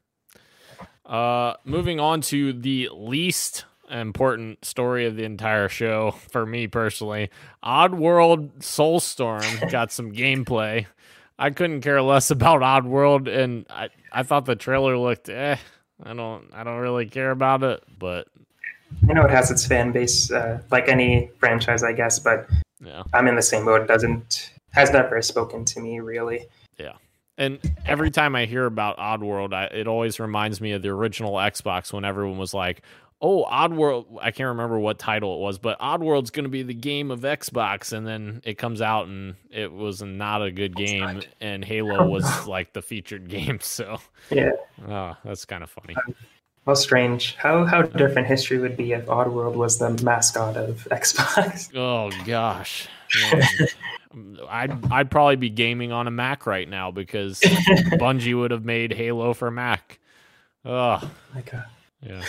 [1.06, 7.30] Uh, moving on to the least important story of the entire show for me personally.
[7.64, 10.86] Odd Oddworld Soulstorm got some gameplay.
[11.38, 15.58] I couldn't care less about Oddworld, and I I thought the trailer looked eh.
[16.04, 18.28] I don't I don't really care about it, but
[19.08, 22.20] I know it has its fan base, uh, like any franchise, I guess.
[22.20, 22.48] But
[22.84, 23.04] yeah.
[23.14, 23.82] I'm in the same boat.
[23.82, 26.46] It doesn't has never spoken to me really.
[26.78, 26.94] Yeah.
[27.38, 31.34] And every time I hear about Oddworld, I, it always reminds me of the original
[31.34, 32.82] Xbox when everyone was like,
[33.22, 36.74] oh, Oddworld, I can't remember what title it was, but Oddworld's going to be the
[36.74, 37.92] game of Xbox.
[37.94, 41.22] And then it comes out and it was not a good game.
[41.42, 43.60] And Halo was like the featured game.
[43.62, 44.00] So,
[44.30, 44.52] yeah.
[44.88, 45.96] Oh, that's kind of funny.
[46.08, 46.16] Um,
[46.66, 47.36] how strange.
[47.36, 47.88] How how uh.
[47.88, 51.76] different history would be if Oddworld was the mascot of Xbox.
[51.76, 52.88] Oh, gosh.
[54.50, 58.92] I'd, I'd probably be gaming on a Mac right now because Bungie would have made
[58.92, 60.00] Halo for Mac.
[60.66, 61.66] Oh, my God.
[62.02, 62.24] Yeah.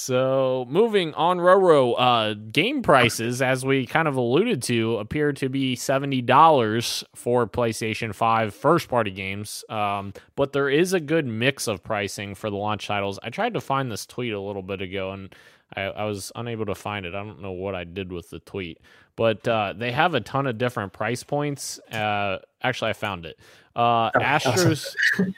[0.00, 5.50] So moving on, Roro, uh, game prices, as we kind of alluded to, appear to
[5.50, 9.62] be seventy dollars for PlayStation Five first-party games.
[9.68, 13.18] Um, but there is a good mix of pricing for the launch titles.
[13.22, 15.34] I tried to find this tweet a little bit ago, and
[15.76, 17.14] I, I was unable to find it.
[17.14, 18.78] I don't know what I did with the tweet,
[19.20, 21.78] but uh, they have a ton of different price points.
[21.92, 23.38] Uh, actually, I found it.
[23.76, 24.94] Uh, Oh, Astros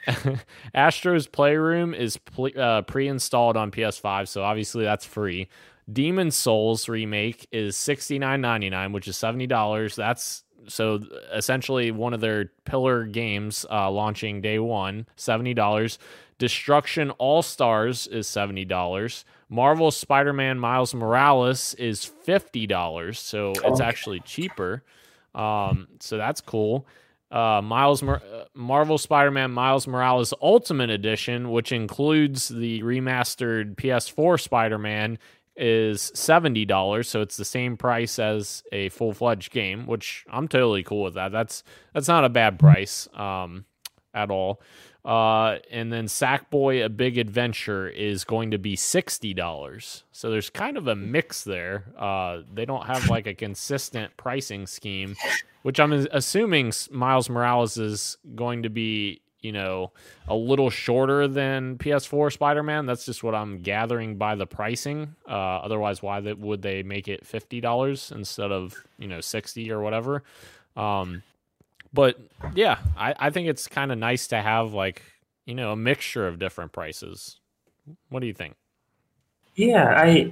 [0.73, 2.17] Astros Playroom is
[2.57, 5.49] uh, pre-installed on PS5, so obviously that's free.
[5.91, 9.97] Demon Souls remake is sixty nine ninety nine, which is seventy dollars.
[9.97, 11.01] That's so
[11.33, 15.99] essentially one of their pillar games uh, launching day one, seventy dollars.
[16.37, 19.25] Destruction All Stars is seventy dollars.
[19.53, 23.83] Marvel Spider-Man Miles Morales is fifty dollars, so it's Okay.
[23.83, 24.83] actually cheaper.
[25.35, 26.87] Um, so that's cool.
[27.31, 34.39] Uh, Miles Mor- uh, Marvel Spider-Man Miles Morales Ultimate Edition, which includes the remastered PS4
[34.39, 35.17] Spider-Man,
[35.55, 37.07] is seventy dollars.
[37.07, 41.31] So it's the same price as a full-fledged game, which I'm totally cool with that.
[41.31, 43.65] That's that's not a bad price um,
[44.15, 44.61] at all.
[45.05, 50.03] Uh, and then Sackboy: A Big Adventure is going to be sixty dollars.
[50.13, 51.85] So there's kind of a mix there.
[51.97, 55.17] Uh, they don't have like a consistent pricing scheme,
[55.63, 59.91] which I'm assuming Miles Morales is going to be, you know,
[60.29, 62.85] a little shorter than PS4 Spider-Man.
[62.85, 65.15] That's just what I'm gathering by the pricing.
[65.27, 69.81] Uh, otherwise, why would they make it fifty dollars instead of you know sixty or
[69.81, 70.23] whatever?
[70.77, 71.23] Um,
[71.93, 72.17] but
[72.55, 75.01] yeah, I, I think it's kind of nice to have like
[75.45, 77.39] you know a mixture of different prices.
[78.09, 78.55] What do you think?
[79.55, 80.31] Yeah, I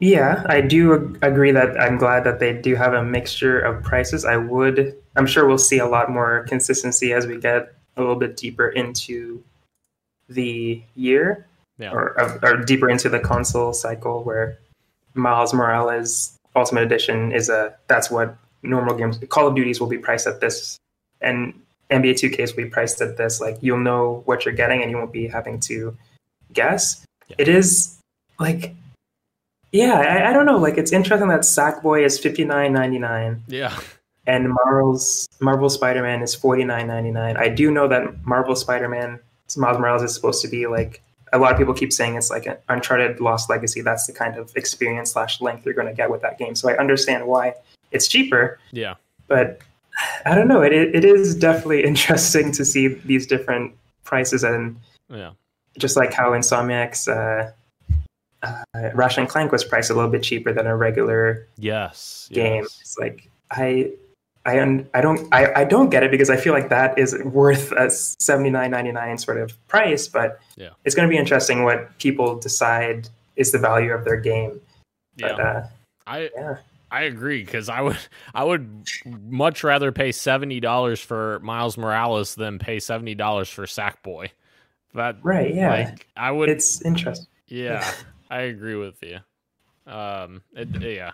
[0.00, 3.82] yeah, I do ag- agree that I'm glad that they do have a mixture of
[3.82, 4.24] prices.
[4.24, 8.14] I would I'm sure we'll see a lot more consistency as we get a little
[8.16, 9.42] bit deeper into
[10.28, 11.46] the year
[11.78, 11.90] Yeah.
[11.90, 14.58] or, or, or deeper into the console cycle where
[15.14, 19.98] Miles Morales Ultimate Edition is a that's what normal games Call of Duties will be
[19.98, 20.76] priced at this
[21.20, 21.54] and
[21.90, 23.40] NBA 2Ks will be priced at this.
[23.40, 25.96] Like you'll know what you're getting and you won't be having to
[26.52, 27.04] guess.
[27.28, 27.36] Yeah.
[27.38, 27.98] It is
[28.38, 28.74] like
[29.72, 30.56] yeah, I, I don't know.
[30.56, 33.78] Like it's interesting that Sackboy is fifty nine ninety nine Yeah.
[34.26, 37.36] and Marvel's Marvel Spider Man is forty nine ninety nine.
[37.36, 39.20] I do know that Marvel Spider Man
[39.56, 41.02] Miles Morales is supposed to be like
[41.32, 43.82] a lot of people keep saying it's like an Uncharted Lost Legacy.
[43.82, 46.54] That's the kind of experience slash length you're going to get with that game.
[46.54, 47.54] So I understand why
[47.92, 48.94] it's cheaper, Yeah.
[49.26, 49.60] but
[50.24, 50.62] I don't know.
[50.62, 53.74] It it, is definitely interesting to see these different
[54.04, 54.76] prices and
[55.08, 55.32] Yeah.
[55.78, 57.50] just like how Insomniac's uh,
[58.42, 58.62] uh,
[58.94, 62.28] Ratchet and Clank was priced a little bit cheaper than a regular Yes.
[62.32, 62.62] game.
[62.64, 62.78] yes.
[62.80, 63.90] It's like I
[64.46, 67.16] I un, I don't I, I don't get it because I feel like that is
[67.24, 70.70] worth a seventy nine ninety nine sort of price, but Yeah.
[70.84, 74.60] it's going to be interesting what people decide is the value of their game.
[75.16, 75.32] Yeah.
[75.36, 75.62] But uh,
[76.06, 76.56] I yeah,
[76.90, 77.98] I agree because I would
[78.34, 83.64] I would much rather pay seventy dollars for Miles Morales than pay seventy dollars for
[83.64, 84.30] Sackboy.
[84.94, 87.26] That right, yeah, like I would it's interesting.
[87.46, 87.90] yeah
[88.30, 89.18] I agree with you.
[89.86, 91.12] Um, it, yeah,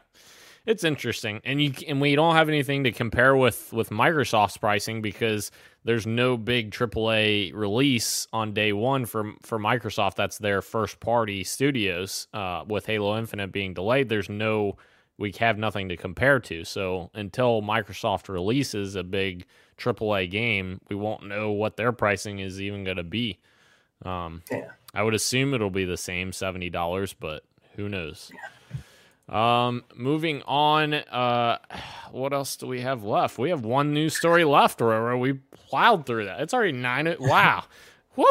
[0.66, 5.02] it's interesting, and you and we don't have anything to compare with with Microsoft's pricing
[5.02, 5.50] because
[5.84, 10.14] there's no big AAA release on day one for for Microsoft.
[10.14, 12.26] That's their first party studios.
[12.32, 14.76] Uh, with Halo Infinite being delayed, there's no
[15.18, 16.64] we have nothing to compare to.
[16.64, 19.46] So until Microsoft releases a big
[19.78, 23.38] AAA game, we won't know what their pricing is even going to be.
[24.04, 24.70] Um, Yeah.
[24.92, 27.44] I would assume it'll be the same seventy dollars, but
[27.74, 28.30] who knows?
[29.28, 30.94] Um, moving on.
[30.94, 31.58] Uh,
[32.12, 33.38] what else do we have left?
[33.38, 35.18] We have one news story left, Aurora.
[35.18, 35.34] We
[35.68, 36.40] plowed through that.
[36.40, 37.14] It's already nine.
[37.18, 37.64] Wow.
[38.16, 38.24] Woo!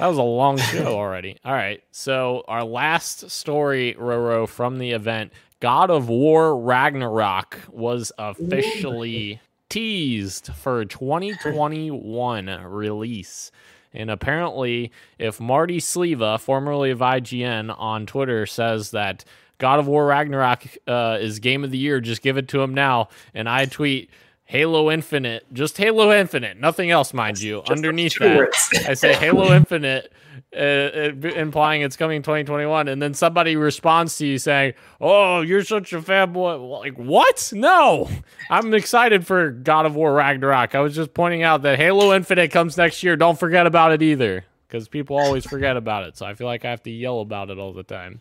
[0.00, 1.36] That was a long show already.
[1.44, 1.80] All right.
[1.92, 10.48] So our last story, Roro, from the event, God of War Ragnarok was officially teased
[10.54, 13.52] for 2021 release.
[13.94, 14.90] And apparently,
[15.20, 19.24] if Marty Sliva, formerly of IGN, on Twitter says that
[19.58, 22.74] God of War Ragnarok uh, is game of the year, just give it to him
[22.74, 23.08] now.
[23.32, 24.10] And I tweet
[24.42, 27.62] Halo Infinite, just Halo Infinite, nothing else, mind you.
[27.68, 28.88] Underneath that.
[28.88, 30.12] I say Halo Infinite,
[30.54, 35.64] uh, uh, implying it's coming 2021, and then somebody responds to you saying, "Oh, you're
[35.64, 37.52] such a fanboy." Like what?
[37.54, 38.10] No,
[38.50, 40.74] I'm excited for God of War Ragnarok.
[40.74, 43.16] I was just pointing out that Halo Infinite comes next year.
[43.16, 46.18] Don't forget about it either, because people always forget about it.
[46.18, 48.20] So I feel like I have to yell about it all the time.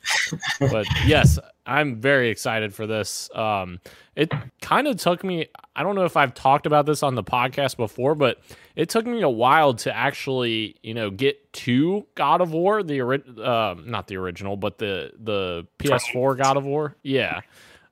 [0.59, 3.29] but yes, I'm very excited for this.
[3.35, 3.79] Um,
[4.15, 5.47] it kind of took me.
[5.75, 8.39] I don't know if I've talked about this on the podcast before, but
[8.75, 13.01] it took me a while to actually, you know, get to God of War, the
[13.01, 16.95] uh, not the original, but the the PS4 God of War.
[17.03, 17.41] Yeah.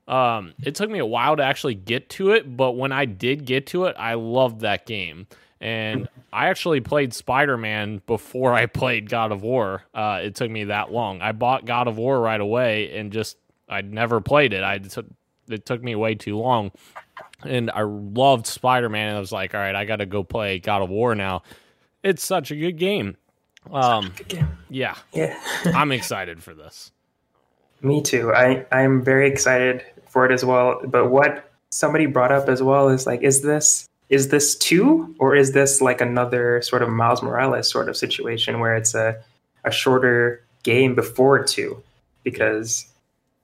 [0.07, 3.45] Um, it took me a while to actually get to it, but when I did
[3.45, 5.27] get to it, I loved that game.
[5.61, 9.83] And I actually played Spider Man before I played God of War.
[9.93, 11.21] Uh, it took me that long.
[11.21, 14.63] I bought God of War right away and just I'd never played it.
[14.63, 15.05] I took
[15.47, 16.71] it took me way too long,
[17.43, 19.09] and I loved Spider Man.
[19.09, 21.43] And I was like, all right, I got to go play God of War now.
[22.03, 23.17] It's such a good game.
[23.71, 24.57] Um, Good game.
[24.69, 25.39] yeah, Yeah.
[25.65, 26.91] I'm excited for this.
[27.81, 28.33] Me too.
[28.33, 30.81] I, I'm very excited for it as well.
[30.85, 35.35] But what somebody brought up as well is like, is this is this two or
[35.35, 39.21] is this like another sort of Miles Morales sort of situation where it's a,
[39.63, 41.81] a shorter game before two?
[42.23, 42.87] Because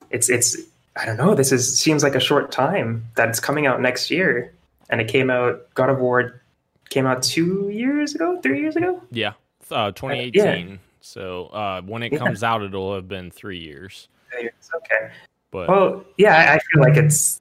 [0.09, 0.57] it's it's
[0.95, 4.09] I don't know, this is seems like a short time that it's coming out next
[4.09, 4.53] year.
[4.89, 6.41] And it came out God of War
[6.89, 9.01] came out two years ago, three years ago?
[9.11, 9.33] Yeah,
[9.71, 10.79] uh, 2018.
[11.01, 12.19] So uh, when it Yeah.
[12.19, 14.07] comes out, it'll have been three years.
[14.35, 15.11] Okay.
[15.51, 17.39] But Well, yeah, I I feel like it's.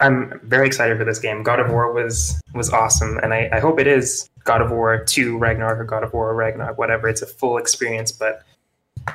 [0.00, 1.42] I'm very excited for this game.
[1.44, 5.04] God of War was was awesome, and I, I hope it is God of War
[5.04, 7.08] Two Ragnarok or God of War Ragnarok, whatever.
[7.08, 8.42] It's a full experience, but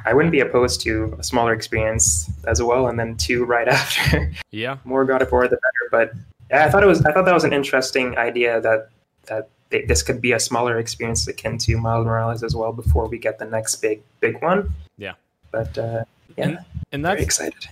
[0.06, 4.32] I wouldn't be opposed to a smaller experience as well, and then two right after.
[4.52, 5.84] yeah, More God of War, the better.
[5.92, 6.14] But
[6.50, 7.04] yeah, I thought it was.
[7.06, 8.90] I thought that was an interesting idea that
[9.28, 13.08] that th- this could be a smaller experience akin to Miles Morales as well before
[13.08, 14.74] we get the next big big one.
[14.98, 15.14] Yeah.
[15.52, 16.04] But uh,
[16.38, 16.60] yeah, And-
[16.92, 17.68] and very that's excited.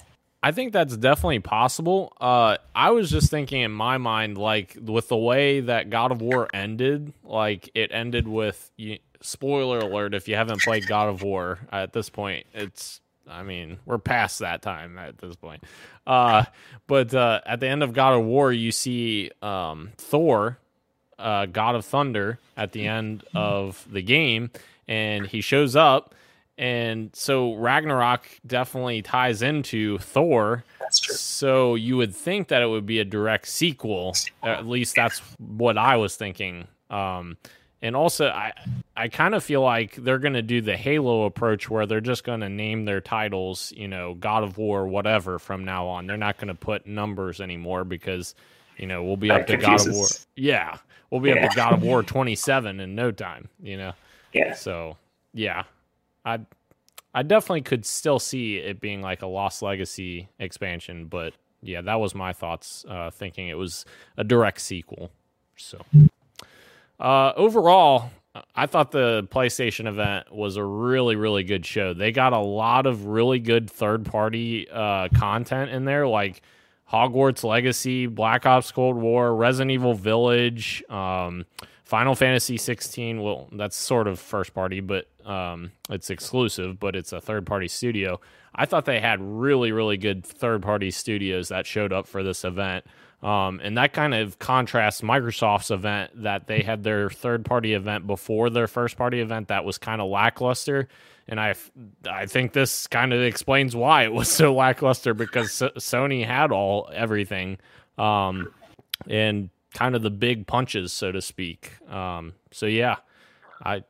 [0.46, 2.14] I think that's definitely possible.
[2.22, 6.22] Uh, I was just thinking in my mind, like with the way that God of
[6.22, 10.14] War ended, like it ended with you, spoiler alert.
[10.14, 14.38] If you haven't played God of War at this point, it's I mean we're past
[14.38, 15.64] that time at this point.
[16.06, 16.44] Uh,
[16.86, 20.60] but uh, at the end of God of War, you see um, Thor,
[21.18, 24.52] uh, God of Thunder, at the end of the game,
[24.88, 26.14] and he shows up.
[26.58, 30.64] And so Ragnarok definitely ties into Thor.
[30.80, 31.16] That's true.
[31.16, 34.16] So you would think that it would be a direct sequel.
[34.42, 36.68] At least that's what I was thinking.
[36.90, 37.36] Um,
[37.82, 38.54] and also, I
[38.96, 42.24] I kind of feel like they're going to do the Halo approach where they're just
[42.24, 46.08] going to name their titles, you know, God of War, whatever, from now on.
[46.08, 48.34] They're not going to put numbers anymore because,
[48.78, 50.08] you know, we'll be That up to God of War.
[50.38, 50.78] Yeah,
[51.12, 51.44] we'll be Yeah.
[51.46, 53.50] up to God of War 27 in no time.
[53.62, 53.94] You know.
[54.32, 54.54] Yeah.
[54.54, 54.96] So
[55.34, 55.64] yeah,
[56.26, 56.40] I
[57.14, 62.00] I definitely could still see it being like a Lost Legacy expansion, but yeah, that
[62.00, 62.84] was my thoughts.
[62.90, 63.86] Uh, thinking it was
[64.18, 65.12] a direct sequel.
[65.56, 65.80] So
[67.00, 68.12] uh, overall,
[68.54, 71.94] I thought the PlayStation event was a really really good show.
[71.94, 76.42] They got a lot of really good third party uh, content in there, like.
[76.88, 81.44] Hogwarts Legacy, Black Ops Cold War, Resident Evil Village, um,
[81.84, 83.24] Final Fantasy 16.
[83.24, 87.68] Well, that's sort of first party, but um, it's exclusive, but it's a third party
[87.68, 88.20] studio.
[88.54, 92.46] I thought they had really, really good third party studios that showed up for this
[92.46, 92.86] event.
[93.24, 98.06] Um, and that kind of contrasts Microsoft's event that they had their third party event
[98.06, 100.88] before their first party event that was kind of lackluster.
[101.28, 101.56] And I,
[102.08, 106.90] I think this kind of explains why it was so lackluster because Sony had all
[106.94, 107.58] everything,
[107.98, 108.54] um,
[109.10, 111.72] and kind of the big punches, so to speak.
[111.92, 112.98] Um, so yeah,
[113.64, 113.84] I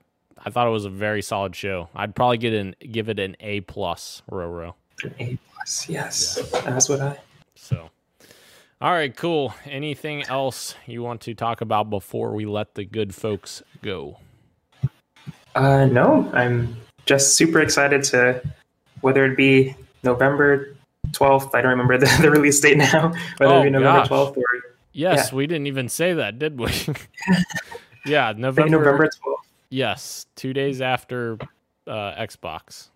[0.46, 1.90] I thought it was a very solid show.
[1.96, 4.76] I'd probably get an give it an A plus, Roro.
[5.20, 6.40] A plus, yes.
[6.64, 7.18] That's what I.
[7.56, 7.90] So,
[8.80, 9.54] all right, cool.
[9.66, 14.18] Anything else you want to talk about before we let the good folks go?
[15.56, 16.76] Uh, no, I'm
[17.06, 18.42] just super excited to
[19.02, 20.76] whether it be November
[21.12, 21.56] 12th.
[21.56, 23.10] I don't remember the, the release date now.
[23.38, 24.10] Whether Oh, it be November gosh.
[24.10, 24.44] 12th or
[24.92, 26.72] Yes, we didn't even say that, did we?
[28.06, 28.70] yeah, November.
[28.78, 29.35] November 12th.
[29.76, 31.38] Yes, two days after
[31.86, 32.88] uh, Xbox,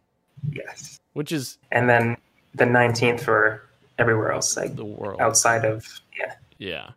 [0.49, 2.15] Yes, which is and then
[2.55, 3.61] the 19th for
[3.97, 5.19] everywhere else, like the world.
[5.19, 5.85] outside of
[6.17, 6.35] yeah.
[6.57, 6.89] Yeah,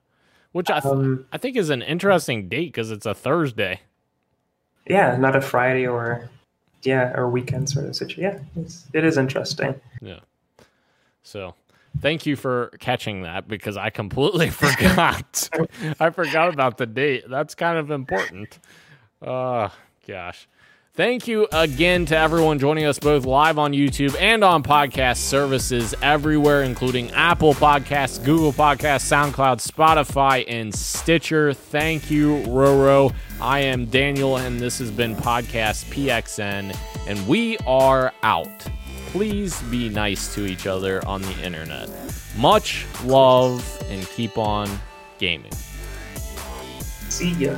[0.52, 3.80] which I th- Um, I think is an interesting date because it's a Thursday.
[4.86, 6.30] yeah, not a Friday or
[6.84, 8.22] yeah or weekend sort of situation.
[8.54, 9.80] Yeah, it's, it is interesting.
[10.00, 10.20] Yeah.
[11.24, 11.54] So
[12.00, 15.48] thank you for catching that because I completely forgot.
[15.98, 17.24] I forgot about the date.
[17.28, 18.58] That's kind of important.
[19.22, 19.68] Uh
[20.06, 20.48] gosh.
[20.94, 25.94] Thank you again to everyone joining us both live on YouTube and on podcast services
[26.02, 31.54] everywhere, including Apple Podcasts, Google Podcasts, SoundCloud, Spotify, and Stitcher.
[31.54, 33.14] Thank you, Roro.
[33.40, 36.76] I am Daniel, and this has been Podcast PXN,
[37.08, 38.68] and we are out.
[39.06, 41.88] Please be nice to each other on the internet.
[42.36, 44.68] Much love and keep on
[45.18, 45.52] gaming.
[47.08, 47.56] See ya.